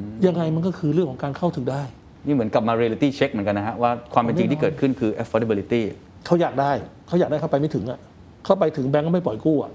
[0.04, 1.82] มยังไงมันก็คือเรื่องของการเข้าถึงได้
[2.26, 5.82] นี่เหมือนกับมา reality check เหมือนกันนะฮะว่าความเป็นจริงที่เกิดขึ้นคือ affordability
[6.26, 6.72] เขาอยากได้
[7.08, 8.00] เขาอยากได้เข้าไปไม่ถึงอะ
[8.46, 9.72] เข้าไปถึงแบงก์ก็ไม่ปล่อยกู้อะ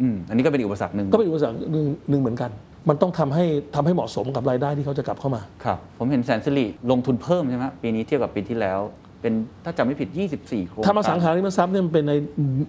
[0.00, 2.50] อืมอันนี้ก็เป็นอีกอุปสรรคหนึ่งก็เป็นอุปสรรคหนึ่งหนึ่งเหมือนกัน
[2.88, 8.80] มันต้องทำให้ทำให้เหมาะสมกับรายได้ที่เขาจะกลับเข้ามาครับผมเห็นแสนสิริลงทุนเพิ่มใช่ไหมฮะปีนี้เทียบกับปีที่แล้ว
[9.20, 9.32] เป็น
[9.64, 10.08] ถ้าจำไม่ผิด
[10.40, 12.12] 24 โครงถ้ามาสังหาการริมทรัพย์เนี่ยมันเป็นใน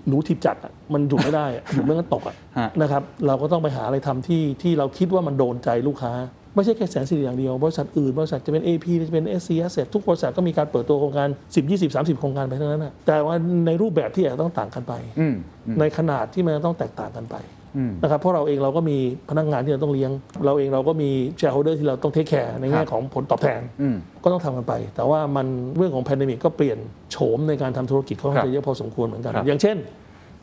[0.07, 6.13] หนูทิบจัดอะมันอยู่ไม่ได้อะอยู่ไม่งั้นตกอะฮะนะครับเราก็ต้องไปหาอะไรทำที่ที่เราคิดว่ามันโดนใจลูกค้า
[6.55, 13.35] ไม่ใช่แค่แสนสิริอย่างเดียว บริษัทอื่น บริษัทจะเป็น AP จะเป็น SC Asset ทุกบริษัทก็มีการเปิดตัวโครงการ 10 20 30 โครงการไปทั้งนั้นนะแต่ว่า
[13.67, 15.35] ในรูปแบบที่อาจจะต้องต่างกันไปอืม
[15.67, 17.37] อืมในขนาดที่มันต้องแตกต่างกันไป
[17.77, 18.97] อืมนะครับเพราะเราเองเราก็มี
[19.29, 20.11] พนักงานที่เราต้องเลี้ยง
[20.45, 26.77] เราเองเราก็มี shareholder ที่เราต้องเทคแคร์ในแง่ครับของผลตอบแทนอืมก็ต้องทำกันไป แต่ว่ามันเรื่องของแพนดมิกก็เปลี่ยน
[27.11, 29.77] โฉมในการทำธุรกิจเขาครับจะเยอะพอสมควรเหมือนกันครับอย่างเช่น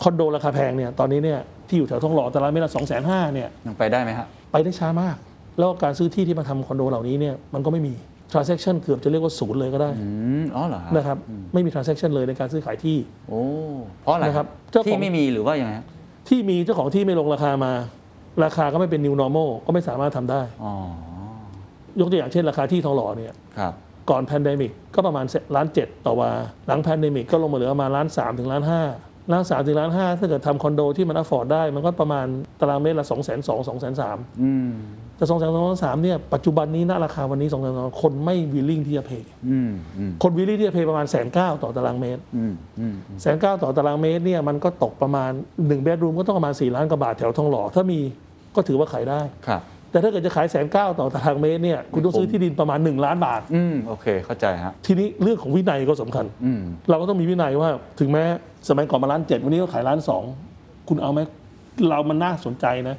[0.03, 5.17] คอนโดราคาแพงเนี่ยตอนนี้เนี่ยที่อยู่แถวทองหล่อตารางเมตรละสองแสนห้าเนี่ยยังไปได้ไหมฮะไปได้ช้ามาก
[5.61, 7.93] แล้วการซื้อที่ที่มาทำคอนโดเหล่านี้เนี่ยมันก็ไม่มี
[8.33, 10.09] transaction เกือบจะเรียกว่าศูนย์เลยก็ได้อื
[10.43, 11.19] มอ๋อเหรอฮะนะครับ
[11.53, 12.97] ไม่มี transaction เลยในการซื้อขายที่
[13.29, 13.43] โอ้
[14.03, 15.87] เพราะอะไรนะครับเจ้าของ ที่ไม่มีหรือว่ายังไงฮะ
[16.29, 17.73] ที่มีเจ้าของที่ไม่ลงราคามา
[18.45, 20.73] ราคาก็ไม่เป็น new normal ก็ไม่สามารถทำได้ อ๋อ
[22.01, 23.73] ยกตัวอย่างเช่นราคาที่ทองหล่อเนี่ยครับ
[24.11, 25.25] ก่อน pandemic ก็ประมาณ
[25.57, 26.31] ล้านเจ็ดต่อวา
[26.67, 28.83] หลัง pandemic ก็ลงมาเหลือประมาณล้านสามถึงล้านห้า
[29.33, 32.27] ล้านสามถึงล้านห้าถ้าเกิดทำคอนโดที่มัน afford ได้ มันก็ประมาณ
[32.61, 34.71] ตารางเมตรละสองแสนสองสองแสนสามอืม
[35.21, 48.01] แต่สองแสนสองสามเนี่ยปัจจุบันนี้ณราคาวันนี้สองแสนสองคนไม่ willing ที่จะ payอืมอืมคน willing ที่จะ pay ประมาณแสนเก้าต่อตารางเมตรอืมอืมแสนเก้าต่อตารางเมตรเนี่ยมันก็ตกประมาณ1 bedroom ก็ต้องประมาณ4ล้านกว่าบาทแถวทองหล่อถ้ามี
[48.57, 58.25] ก็ถือว่าขายได้ครับแต่ถ้าเกิดจะขายแสนเก้าต่อตารางเมตรเนี่ยคุณต้องซื้อที่ดินประมาณ 1 ล้านบาท อืมโอเค เข้าใจฮะ ทีนี้เรื่องของวินัยก็สำคัญอืมเราก็ต้องมีวินัยว่าถึงแม้
[58.69, 60.23] สมัยก่อนมาล้านเจ็ดวันนี้ก็ขายล้านสอง
[60.89, 61.21] คุณเอาไหม
[61.89, 62.97] เรามันน่าสนใจนะ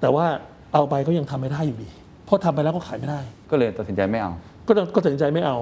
[0.00, 0.26] แต่ว่า
[0.72, 1.88] เอาไปก็ยังทำไม่ได้อยู่ดี
[2.24, 4.32] เพราะทำไปแล้วก็ขายไม่ได้ ก็เลยตัดสินใจไม่เอา
[4.66, 5.56] ก็จะก็ตัดสินใจไม่เอา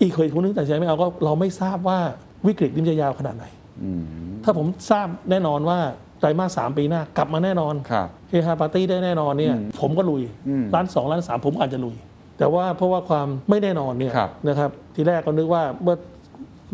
[0.00, 1.98] อีกเคยคนนึงตัดสินใจไม่เอาก็เราไม่ทราบว่า
[2.46, 3.44] วิกฤตนี้มันจะยาวขนาดไหน
[3.82, 4.02] อืม
[4.44, 5.78] ถ้าผมทราบแน่นอนว่า
[6.20, 11.96] ไตรมาสสามปีหน้ากลับมาแน่นอนครับเฮฮาปาร์ตี้ได้แน่นอนเนี่ยอืมผมก็ลุยอืมล้านสองล้านสามผมอาจจะลุย
[12.38, 15.96] แต่ว่าเพราะว่าความไม่แน่นอนเนี่ยครับนะครับทีแรกก็นึกว่าเมื่อ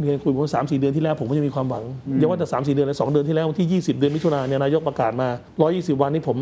[0.00, 1.85] เรียนคุยผมสามสี่เดือนที่แล้วผมก็ยังมีความหวัง
[2.18, 5.29] อย่าว่าแต่สามสี่เดือนเลยสองเดือนที่แล้ววันที่20เดือนมิถุนายนเนี่ยนายกประกาศมา
[5.64, 6.37] 120วันนี้ผม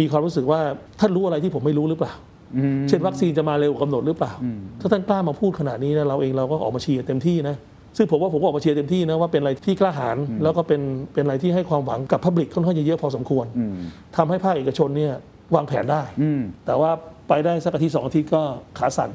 [0.00, 0.60] มีความรู้สึกว่า
[1.00, 2.12] ท่านรู้อะไรที่ผมไม่รู้หรือเปล่า
[2.56, 7.56] อืมเช่นวัคซีนจะมาเร็วกว่ากำหนดหรือเปล่าอืมถ้าท่านกล้ามาพูดขนาดนี้นะเราเองเราก็ออกมาเชียร์เต็มที่นะ
[7.96, 10.80] ซึ่งผมว่าผมก็ออกมาเชียร์เต็มที่นะว่าเป็นอะไรที่กล้าหาญแล้วก็เป็น
[11.12, 13.74] เป็นอะไรที่ให้ความหวังกับพับลิกค่อนข้างจะเยอะพอสมควรอืม
[14.16, 15.12] ทำให้ภาคเอกชนเนี่ย
[15.54, 16.90] วางแผนได้อืมแต่ว่า
[17.28, 18.42] ไปได้สักอาทิตย์สองอาทิตย์ก็
[18.78, 19.10] ขาสั่น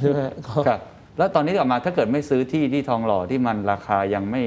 [0.00, 0.80] ใช่ไหมฮะก็ครับ
[1.18, 4.42] แล้วตอนนี้กลับมาถ้าเกิดไม่ซื้อที่ที่ทองหล่อที่มันราคายังไม่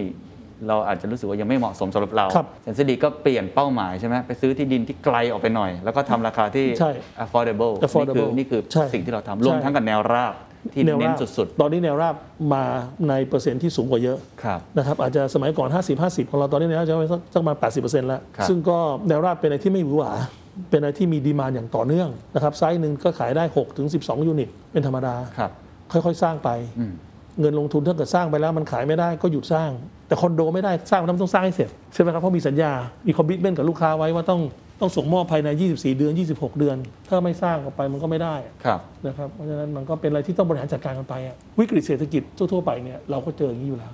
[0.67, 6.91] เราอาจจะรู้สึกว่ายังไม่เหมาะสมสำหรับเราครับแสนสิริก็เปลี่ยนเป้าหมายใช่ไหมไปซื้อที่ดินที่ไกลออกไปหน่อย แล้วก็ทำราคาที่ ใช่
[7.23, 10.35] affordable affordable นี่คือใช่นี่คือสิ่งที่เราทำรวมทั้งกับแนวราบ
[10.73, 12.15] ที่แนวเน้นราบสุดตอนนี้แนวราบ
[12.53, 12.63] มา
[13.09, 18.77] ในเปอร์เซ็นต์ที่สูงกว่าเยอะ ๆ ครับ นะครับอาจจะสมัยก่อน 50 50 ของเราตอนนี้แนวราบจะไปสักสักประมาณ 80%แล้ว ครับ ซึ่งก็
[19.07, 20.11] แนวราบเป็นอะไรที่ไม่หวือหวา
[20.69, 25.51] เป็นอะไรที่มี demand อย่างต่อเนื่องนะครับ site หนึ่งก็ขายได้6ถึง12 unit เป็นธรรมดา ครับ
[25.91, 26.49] ค่อยๆ สร้างไป
[26.79, 26.93] อืม
[27.39, 29.69] เงินลงทุนถ้าเกิดสร้างไปแล้วมันขายไม่ได้ก็หยุดสร้าง
[30.07, 32.71] แต่คอนโดไม่ได้สร้างมันต้องสร้างให้เสร็จใช่ไหมครับเพราะมีสัญญา
[33.07, 34.41] มี commitment กับลูกค้าไว้ว่าต้อง
[34.81, 36.77] ต้องส่งมอบภายใน 24 เดือน 26 เดือน
[37.07, 38.35] ถ้าไม่สร้างออกไปมันก็ไม่ได้
[38.65, 43.93] ครับนะครับเพราะฉะนั้นมันก็เป็นอะไรที่ต้องบริหารจัดการกันไปอะวิกฤตเศรษฐกิจทั่วๆไปเนี่ยเราก็เจออย่างนี้อยู่แล้ว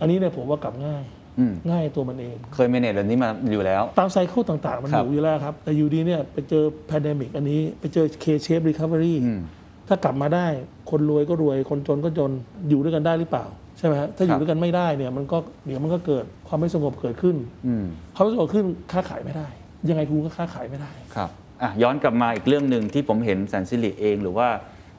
[0.00, 1.04] อันนี้เนี่ยผมว่ากลับง่าย
[1.38, 9.40] อืมง่ายตัวมันเอง เคย manage แบบนี้มาอยู่แล้ว ตาม cycle ต่างๆ มันครับอยู่อยู่แล้วครับ แต่อยู่ดีเนี่ยไปเจอ pandemic อันนี้ไปเจอ K-shape recovery อืม
[9.88, 10.46] ถ้ากลับมาได้
[10.90, 12.30] คนรวยก็รวยคนจนก็จน
[12.68, 13.44] อยู่ด้วยกันได้หรือเปล่า
[13.78, 19.46] ใช่ไหมฮะถ้าครัยู่ด้วยกันไม่ได้เนี่ยมันก็เดี๋ยวมันก็เกิดความไม่สงบเกิดขึ้นอืมความไม่สงบขึ้นค้าขายไม่ได้
[19.88, 21.30] ยังไงคุณก็ค้าขายไม่ได้ ครับ
[21.62, 24.48] อะย้อนกลับมาอีกเรื่องหนึ่งที่ผมเห็นแสนสิริเอง หรือว่า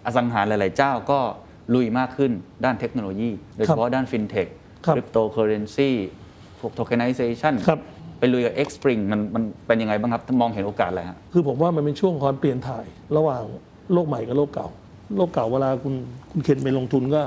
[0.06, 1.20] อสังหาหลาย ๆ เจ้าก็
[1.76, 2.32] ลุยมากขึ้น
[2.66, 4.48] ด้านเทคโนโลยี โดยเฉพาะด้านฟินเทค
[4.86, 5.90] ครับคริปโตเคอเรนซี
[6.60, 7.80] พวก tokenization ครับ
[8.20, 12.86] ไปลุยกับ X Spring มันมันเป็นยังไงบ้างครับถ้ามองเห็นโอกาสอะไรฮะคือผมว่ามันเป็นช่วงความเปลี่ยนถ่าย
[13.18, 13.44] ระหว่าง
[13.94, 14.68] โลกใหม่กับโลกเก่า
[15.16, 15.94] โลกเก่าเวลาคุณ
[16.32, 17.22] คุณเคนไปลงทุนก็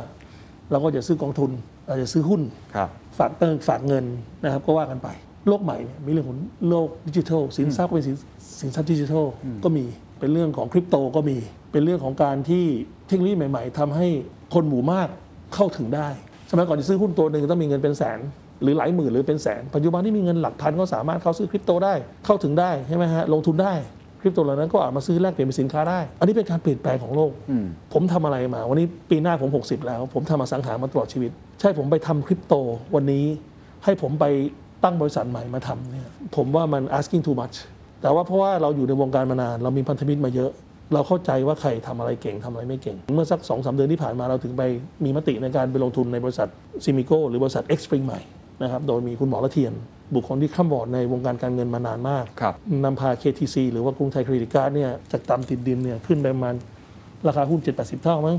[0.71, 1.51] เราก็จะซื้อกองทุน
[1.89, 2.43] อาจจะซื้อหุ้น
[2.75, 4.05] ครับฝากเติมฝากเงิน
[4.45, 5.09] นะครับก็ว่ากันไป
[5.49, 8.17] โลกใหม่เนี่ยมีเรื่องของโลกดิจิทัล สินทรัพย์ก็เป็นสิน
[8.61, 9.25] สินทรัพย์ดิจิทัล
[9.65, 9.85] ก็มี
[10.21, 11.37] เป็นเรื่องของคริปโตก็มี
[11.73, 12.65] เป็นเรื่องของการที่
[13.09, 14.07] เทคโนโลยีใหม่ ๆทำให้
[14.55, 15.09] คนหมู่มาก
[15.55, 16.09] เข้าถึงได้
[16.51, 18.19] สมัยก่อนจะซื้อหุ้นตัวหนึ่งต้องมีเงินเป็นแสน
[18.63, 21.95] หรือหลายหมื่นหรือเป็นแสน ปัจจุบันที่มีเงินหลักพันก็สามารถเข้าซื้อคริปโตได้
[22.27, 23.75] เข้าถึงได้ใช่ไหมฮะลงทุนได้
[24.21, 32.55] คริปโตเหล่านั้นก็อาจมาซื้อแลกเปลี่ยนเป็นสินค้าได้ อันนี้เป็นการเปลี่ยนแปลงของโลกอืมผมทำอะไรมา วันนี้ปีหน้าผม 60 แล้ว ผมทำอสังหามาตลอดชีวิต ใช่ผมไปทำคริปโต
[32.95, 33.25] วันนี้
[33.85, 34.25] ให้ผมไป
[34.85, 37.57] ตั้งบริษัทใหม่มาทำเนี่ยผมว่ามัน asking too much
[38.03, 40.51] แต่ว่าเพราะว่าเราอยู่ในวงการมานาน เรามีพันธมิตรมาเยอะ
[40.95, 44.63] เราเข้าใจว่าใครทำอะไรเก่งทำอะไรไม่เก่ง เมื่อสัก2อสเดือนที่ผ่านมาเราถึงไป
[45.05, 46.49] มีมติในการไปลงทุนในบริษัท
[46.85, 48.21] ซิมิโกหรือบริษัท X Spring ใหม่
[48.63, 49.73] นะครับโดยมีคุณหมอละเทียน
[50.15, 52.55] บุคคลที่ข้ามบอร์ดในวงการการเงินมานานมากครับ
[52.85, 56.55] นำพา KTC หรือว่ากรุงไทยเครดิตการ์ดเนี่ยจากต่ำติดดินเนี่ยขึ้นไปประมาณ
[57.27, 58.37] ราคาหุ้น 7-80 เท่ามั้ง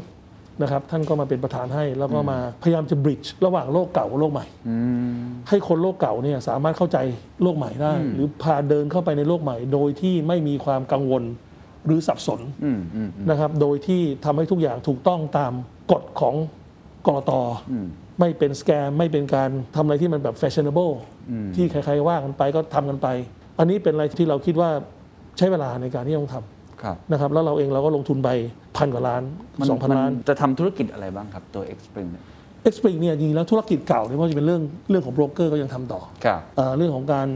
[0.61, 4.77] นะครับท่านก็มาเป็นประธานให้แล้วก็มาพยายามจะบริดจ์ระหว่างโลกเก่ากับโลกใหม่อื
[5.17, 6.97] มให้คนโลกเก่าเนี่ยสามารถเข้าใจ
[7.41, 11.23] โลกใหม่ได้ หรือพาเดินเข้าไปในโลกใหม่ โดยที่ไม่มีความกังวล
[11.85, 15.53] หรือสับสนอืมอืมอืมนะครับ โดยที่ทำให้ทุกอย่างถูกต้องตาม
[15.91, 16.35] กฎของ
[17.07, 17.31] กรต
[17.71, 17.87] อืม
[18.21, 20.95] ไม่เป็นสแกมไม่เป็นการทำอะไรที่มันแบบแฟชั่น a b l e
[21.55, 23.07] ที่ใครๆว่ากันไปก็ทำกันไป
[23.59, 24.69] อันนี้เป็นอะไรที่เราคิดว่า
[25.37, 28.29] ใช้เวลาในการที่ต้องทำครับนะครับแล้วเราเองเราก็ลงทุนไป
[28.77, 29.23] พันกว่าล้าน
[29.59, 32.23] มัสองพันล้าน จะทำธุรกิจอะไรบ้างครับตัว X Spring เนี่ย
[32.63, 37.27] เอ็กซ์ปริงเนี่ยจริงๆแล้วธุรกิจเก่าเนี่ยไม่ว่าจะเป็นเรื่องเรื่องของโบรกเกอร์ก็ยังทำต่อครับเอ่อเรื่องของการ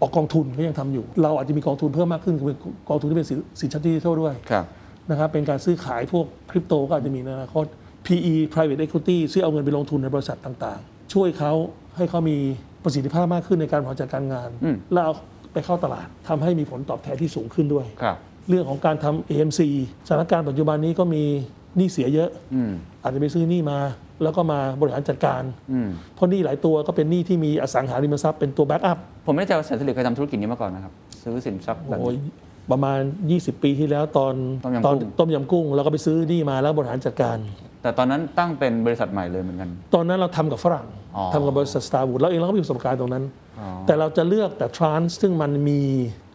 [0.00, 2.58] ออกกองทุนก็ยังทำอยู่ เราอาจจะมีกองทุนเพิ่มมากขึ้นคือเป็น
[2.88, 4.64] กองทุนที่เป็นสินสินทรัพย์ดิจิทัลด้วยครับ
[5.10, 7.66] นะครับเป็นการซื้อขายพวกคริปโตก็อาจจะมีในอนาคต
[8.06, 11.52] PE private equity ซื้อเอาเงินไปลงทุนในบริษัทต่างๆ ช่วยเขา
[11.96, 12.36] ให้เขามี
[12.82, 15.14] ประสิทธิภาพมากขึ้นในการบริหารจัดการงาน อืม แล้วเอา
[15.52, 18.16] ไปเข้าตลาดทำให้มีผลตอบแทนที่สูงขึ้นด้วย ครับ
[18.48, 19.60] เรื่องของการทำ AMC
[20.06, 21.22] สถานการณ์ปัจจุบันนี้ก็มี
[21.76, 22.70] หนี้เสียเยอะ อืม
[23.02, 23.78] อาจจะไปซื้อหนี้มา
[24.22, 25.42] แล้วก็มาบริหารจัดการ
[25.72, 30.92] อืม เพราะหนี้หลายตัวก็เป็นหนี้ที่มีอสังหาริมทรัพย์เป็นตัวแบ็กอัพผมไม่แน่ใจว่าแสนสิริเคยทำธุรกิจนี้มาก่อนนะครับ
[31.22, 32.32] ซื้อสินทรัพย์แบบ โอ้ยนี้
[32.70, 33.00] ประมาณ
[33.32, 34.34] 20 ปีที่แล้วตอน
[34.64, 37.36] ต้มยำตอนกุ้ง ต้มยำกุ้ง แล้วก็ไปซื้อหนี้มาแล้วบริหารจัดการ
[37.86, 43.24] แต่ตอนนั้นตั้งเป็นบริษัทใหม่เลยเหมือนกัน ตอนนั้นเราทำกับฝรั่งอ๋อ ทำกับบริษัทสตาร์วูดเราเองเราก็มีประสบการณ์ตรงนั้น
[43.60, 45.80] อ๋อ แต่เราจะเลือกแต่ trans ซึ่งมันมี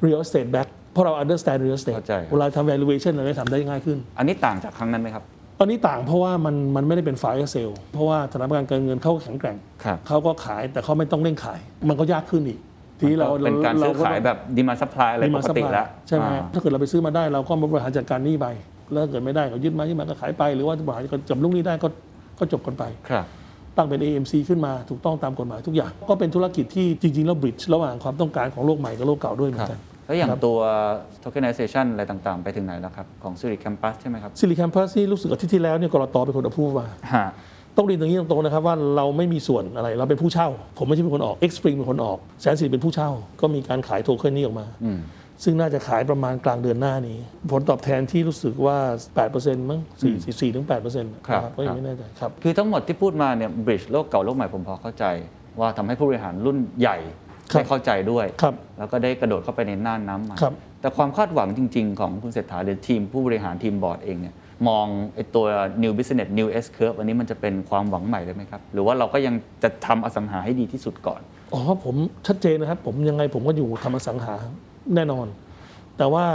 [0.05, 5.23] real estate back เพราะเรา understand real estate เข้าใจเวลาทำ valuation เราได้ทำได้ง่ายขึ้น อันนี้ต่างจากครั้งนั้นไหมครับ
[5.59, 12.59] ตอนนี้ต่างเพราะว่ามันมันไม่ได้เป็น fire sale เพราะว่าสถาบันการเงินเขาก็แข็งแกร่ง ครับ เขาก็ขายแต่เขาไม่ต้องเร่งขาย มันก็ยากขึ้นอีก
[12.99, 18.47] ทีนี้เราเป็นการซื้อขายแบบดีมานด์ supply อะไรปกติแล้ว ใช่ไหมอ่าถ้าเกิดเราไปซื้อมาได้เราก็มาบริหารจัดการหนี้ไป
[18.93, 21.87] แล้วถ้าเกิดไม่ได้ก็ยึดมายึดมาก็ขายไป หรือว่าบริหารจับลูกหนี้ได้ก็
[22.39, 23.25] ก็จบกันไปครับ
[23.77, 30.57] ตั้งเป็น AMC ขึ้นมาถูกต้องตามกฎหมายทุกอย่าง ก็เป็นธุรกิจที่จริง ๆ แล้ว bridge ระหว่างความต้องการของโลกใหม่กับโลกเก่าด้วยเหมือนกันแล้วอย่างครับตัว
[31.23, 36.15] tokenization อะไรต่างๆ ไปถึงไหนแล้วครับ ของ Siri Campus ใช่ไหมครับ Siri Campus นี่รู้สึกอาทิตย์ที่แล้วเนี่ยกลต.
[36.25, 37.25] เป็นคน approve มาฮะ
[37.77, 43.09] ต้องเรียนตรงนี้ตรงๆนะครับว่าเราไม่มีส่วนอะไรเราเป็นผู้เช่า ผมไม่ใช่เป็นคนออก X Spring เป็นคนออกแสนสิริเป็นผู้เช่า
[43.41, 44.99] ก็มีการขายโทเค็นนี้ออกมาอืม
[45.43, 47.17] ซึ่งน่าจะขายประมาณกลางเดือนหน้านี้
[47.51, 48.77] ผลตอบแทนที่รู้สึกว่า
[49.21, 49.79] 8%มั้ง
[50.09, 55.05] 4 4ถึง8%นะครับก็ยังไม่แน่ใจครับ คือทั้งหมดที่พูดมาเนี่ย bridge โลกเก่าโลกใหม่ผมพอเข้าใจ
[55.59, 56.97] ว่าทำให้ผู้บริหารรุ่นใหญ่
[57.51, 64.35] ครับได้เข้าใจด้วยครับแล้วก็ได้กระโดดเข้าไปในน่านน้ำใหม่ครับแต่ความคาดหวังจริง ๆ ของคุณเศรษฐาหรือทีมผู้บริหารทีมบอร์ดเองเนี่ย
[64.67, 64.85] มอง
[65.15, 65.45] ไอ้ตัว
[65.83, 71.21] new business new S curve อันนี้มันจะเป็นความหวังใหม่เลยไหมครับ หรือว่าเราก็ยังจะทำอสังหาให้ดีที่สุดก่อน
[71.53, 71.95] อ๋อผม
[72.27, 74.35] ชัดเจนนะครับ ผมยังไงผมก็อยู่ทำอสังหา
[74.95, 75.27] แน่นอน
[75.97, 76.25] แต่ว่า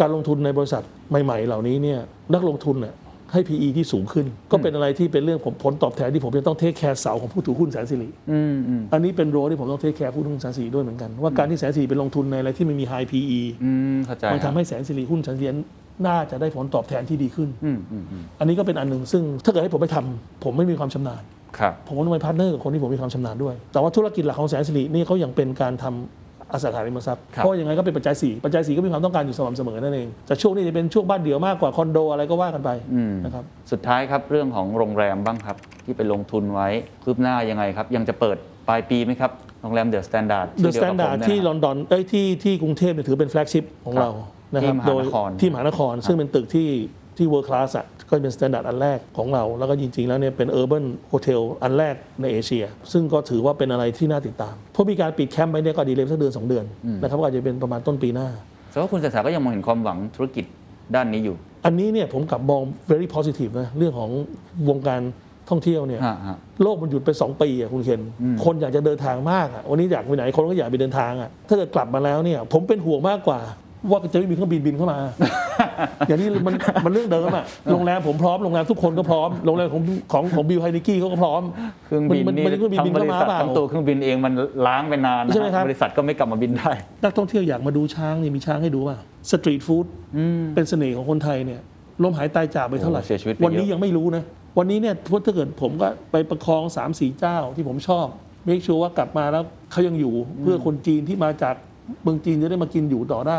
[0.00, 0.82] การลงทุนในบริษัท
[1.24, 2.00] ใหม่ ๆ เหล่านี้เนี่ย
[2.34, 2.94] นักลงทุนเนี่ย
[3.32, 15.48] ให้ PE ที่สูงขึ้น ก็เป็นอะไรที่เป็นเรื่องผมผลตอบแทนที่ผมจะต้อง take care เสาของผู้ถือหุ้นแสนสิริอืมอืมอันนี้เป็น role ที่ผมต้อง take care ผู้ถือหุ้นแสนสิริด้วยเหมือนกัน ว่าการที่แสนสิริไปลงทุนในอะไรที่มันมี high PE อืมเข้าใจมันครับทำให้แสนสิริหุ้นแสนสิริ
[16.06, 21.22] น่าจะได้ผลตอบแทนที่ดีขึ้นอืมอืมอืมอันนี้ก็เป็นอันหนึ่งซึ่งถ้าเกิดให้ผมไปทำผมไม่มีความชำนาญ
[21.58, 26.21] ครับผมก็ต้องไป partner กับคนที่ผมมีความชำนาญด้วย แต่ว่าธุรกิจหลักของแสนสิรินี่เขายังเป็นการทำ
[26.52, 32.70] อสังหาริมทรัพย์ครับเพราะยังไงก็เป็นปัจจัยสี่ปัจจัยสี่ก็มีความต้องการอยู่สม่ำเสมอนั่นเองแต่ช่วงนี้จะเป็นช่วงบ้านเดี่ยวมากกว่าคอนโดอะไรก็ว่ากันไป
[33.24, 36.68] นะครับสุดท้ายครับเรื่องของโรงแรมบ้างครับ ที่ไปลงทุนไว้
[37.04, 38.36] คืบหน้ายังไงครับ ยังจะเปิด
[38.68, 39.30] ปลายปีไหมครับ
[39.62, 44.12] โรงแรม The Standard The Standard ที่ลอนดอนเอ้ยที่ที่กรุงเทพเนี่ยถือเป็น flagship ของครับเรา
[44.54, 46.68] นะครับที่มหานครโดยที่มหานคร ซึ่งเป็นตึกที่
[47.16, 56.06] ที่ world class อะก็เป็น Standard อันแรกของเรา แล้วก็จริง ๆ แล้วเนี่ยเป็น urban hotel อันแรกในเอเชีย ซึ่งก็ถือว่าเป็นอะไรที่น่าติดตาม เพราะมีการปิดแคมป์ไปเนี่ยก็ delay
[56.12, 56.64] สักเดือนสองเดือน
[57.00, 58.28] นะครับก็อาจจะเป็นประมาณต้นปีหน้า
[58.70, 60.44] แสดงว่าคุณเศรษฐาก็ยังมองเห็นความหวังธุรกิจ
[60.94, 62.60] ด้านนี้อยู่ อันนี้เนี่ยผมกลับมอง
[62.90, 64.10] very positive นะเรื่องของ
[64.68, 65.00] วงการ
[65.50, 68.00] ท่องเที่ยวเนี่ยฮะฮะโลกมันหยุดไป 2 ปีอะคุณเคน
[68.44, 73.40] คนอยากจะเดินทางมากอะวันนี้อยากไปไหนคนก็อยากไปเดินทางอะถ้าเกิดกลับมาแล้วเนี่ยผมเป็นห่วงมากกว่า
[73.90, 74.98] ว่าจะไม่มีเครื่องบินบินเข้ามา
[76.08, 76.54] อย่างนี้มัน
[76.84, 81.42] มันเรื่องเดิมอะโรงแรมผมพร้อมโรงแรมทุกคนก็พร้อมโรงแรมของของของ Bill Heinecke เขาก็พร้อม
[81.86, 84.32] เครื่องบินมันบินเข้ามาเปล่า นี่มันเครื่องบินทั้งบริษัททั้งตัวเครื่องบินเองมัน
[84.66, 86.72] ล้างไปนานนะใช่ไหมครับบริษัทก็ไม่กลับมาบินได้
[87.04, 88.98] นักท่องเที่ยวอยากมาดูช้างนี่มีช้างให้ดูป่ะ
[89.30, 89.86] street food
[90.54, 91.60] เป็นเสน่ห์ของคนไทยเนี่ย
[92.02, 94.22] ลมหายตายจากไปเท่าไหร่โอ้เสียชีวิตไปวันนี้เยอะยังไม่รู้นะ
[94.58, 94.94] วันนี้เนี่ย
[95.26, 98.06] ถ้าเกิดผมก็ไปประคองสามสี่เจ้าที่ผมชอบ
[98.44, 101.54] make sure ว่ากลับมาแล้วเขายังอยู่เพื่อคนจีนที่มาจาก
[102.02, 103.38] เมืองจีนจะได้มากินอยู่ต่อได้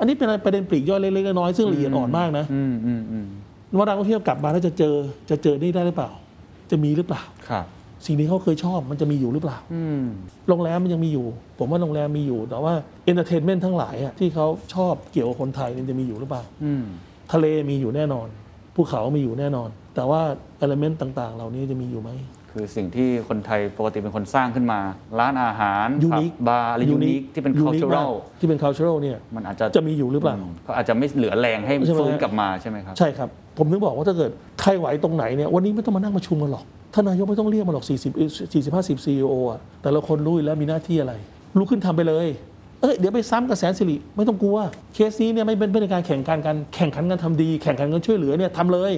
[0.00, 3.26] อันนี้เป็นประเด็นปลีกย่อยเล็กๆน้อยๆซึ่งละเอียดอ่อนมากนะอืมอืมอืม
[3.76, 4.94] ว่านักท่องเที่ยวกลับมาแล้วจะเจอ
[5.30, 6.10] จะเจอนี่ได้หรือเปล่า
[6.70, 7.66] จะมีหรือเปล่า ครับ
[8.06, 10.02] สิ่งที่เขาเคยชอบมันจะมีอยู่หรือเปล่า อืม
[10.48, 11.26] โรงแรมมันยังมีอยู่
[11.58, 12.72] ผมว่าโรงแรมมีอยู่ แต่ว่า
[13.04, 16.84] entertainment ทั้งหลายอะที่เขาชอบเกี่ยวกับคนไทยมันจะมีอยู่หรือเปล่า อืม
[17.32, 18.28] ทะเลมีอยู่แน่นอน
[18.74, 20.20] ภูเขามีอยู่แน่นอน แต่ว่า
[20.58, 22.10] เอลเมนต์ต่าง ๆ เหล่านี้จะมีอยู่ไหม
[22.52, 24.80] คือสิ่งที่คนไทยปกติเป็นคนสร้างขึ้นมา
[25.18, 33.28] ร้านอาหาร Unique ผับบาร์อะไรยูนิคที่เป็น unique มาก cultural ที่เป็น cultural เนี่ยมันอาจจะจะมีอยู่หรือเปล่ามก็อาจจะไม่เหลือแรงให้ใช่ไหม ฟื้นกลับมาใช่ไหมครับ ใช่ครับ
[33.58, 34.30] ผมถึงบอกว่าถ้าเกิด
[34.60, 37.92] ใครไหวตรงไหนเนี่ยวันนี้ไม่ต้องมานั่งประชุมกันหรอกท่านนายกไม่ต้องเรียกมาหรอก 40
[38.52, 41.12] 40 50 CEO อะแต่ละคนรู้อยู่แล้วมีหน้าที่อะไร
[41.56, 42.26] ลุกขึ้นทำไปเลย
[42.80, 44.58] เอ้ยเดี๋ยวไปซ้ำกับแสนสิริไม่ต้องกลัว
[44.94, 48.92] เคสนี้เนี่ยไม่เป็นเป็นการแข่งขันกันแข่งขันกันทำดี แข่งขันกันช่วยเหลือเนี่ยทำเลย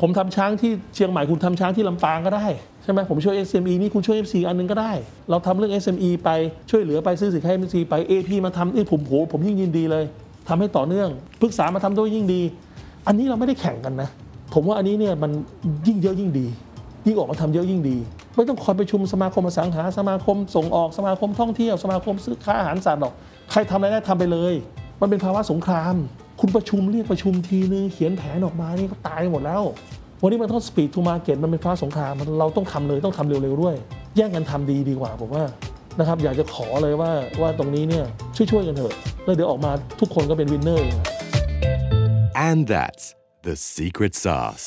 [0.00, 2.46] ผมทำช้างที่เชียงใหม่คุณทำช้างที่ลำปางก็ได้
[2.82, 4.92] ใช่ไหมผมช่วย SME นี่คุณช่วย FC อันนึงก็ได้
[5.30, 6.30] เราทำเรื่อง SME ไป
[6.70, 10.04] ช่วยเหลือไปซื้อสินค้า MC ไป AP มาทำนี่ผมโหผมยิ่งยินดีเลย
[10.48, 11.08] ทำให้ต่อเนื่อง
[11.40, 12.42] ปรึกษามาทำด้วยยิ่งดี
[13.06, 14.08] อันนี้เราไม่ได้แข่งกันนะ
[14.54, 15.30] ผมว่าอันนี้เนี่ยมัน
[15.86, 16.46] ยิ่งเยอะยิ่งดี
[17.06, 17.96] ยิ่งออกมาทำเยอะยิ่งดี
[18.36, 23.12] ไม่ต้องคอยไปประชุมสมาคมอสังหาสมาคมส่งออกสมาคมท่องเที่ยวสมาคมผู้ค้าอาหารสัตว์หรอก
[23.50, 24.54] ใครทำอะไรได้ทำไปเลย
[25.00, 25.94] มันเป็นภาวะสงคราม
[26.40, 29.62] คุณประชุมเรียกประชุมทีนึงเขียนแผนออกมานี่ก็ตายหมดแล้ว
[30.22, 33.74] วันนี้มันต้อง speed to market มันเป็นภาวะสงครามมันเราต้องทำเลยต้องทำเร็วๆด้วย
[34.16, 35.44] แย่งกันทำดีดีกว่าผมว่า
[35.98, 37.10] นะครับอยากจะขอเลยว่า
[37.40, 38.04] ว่าตรงนี้เนี่ย
[38.36, 40.88] ช่วยๆกันเถอะแล้วเดี๋ยวออกมาทุกคนก็เป็น winner
[42.48, 43.04] And that's
[43.46, 44.66] the secret sauce.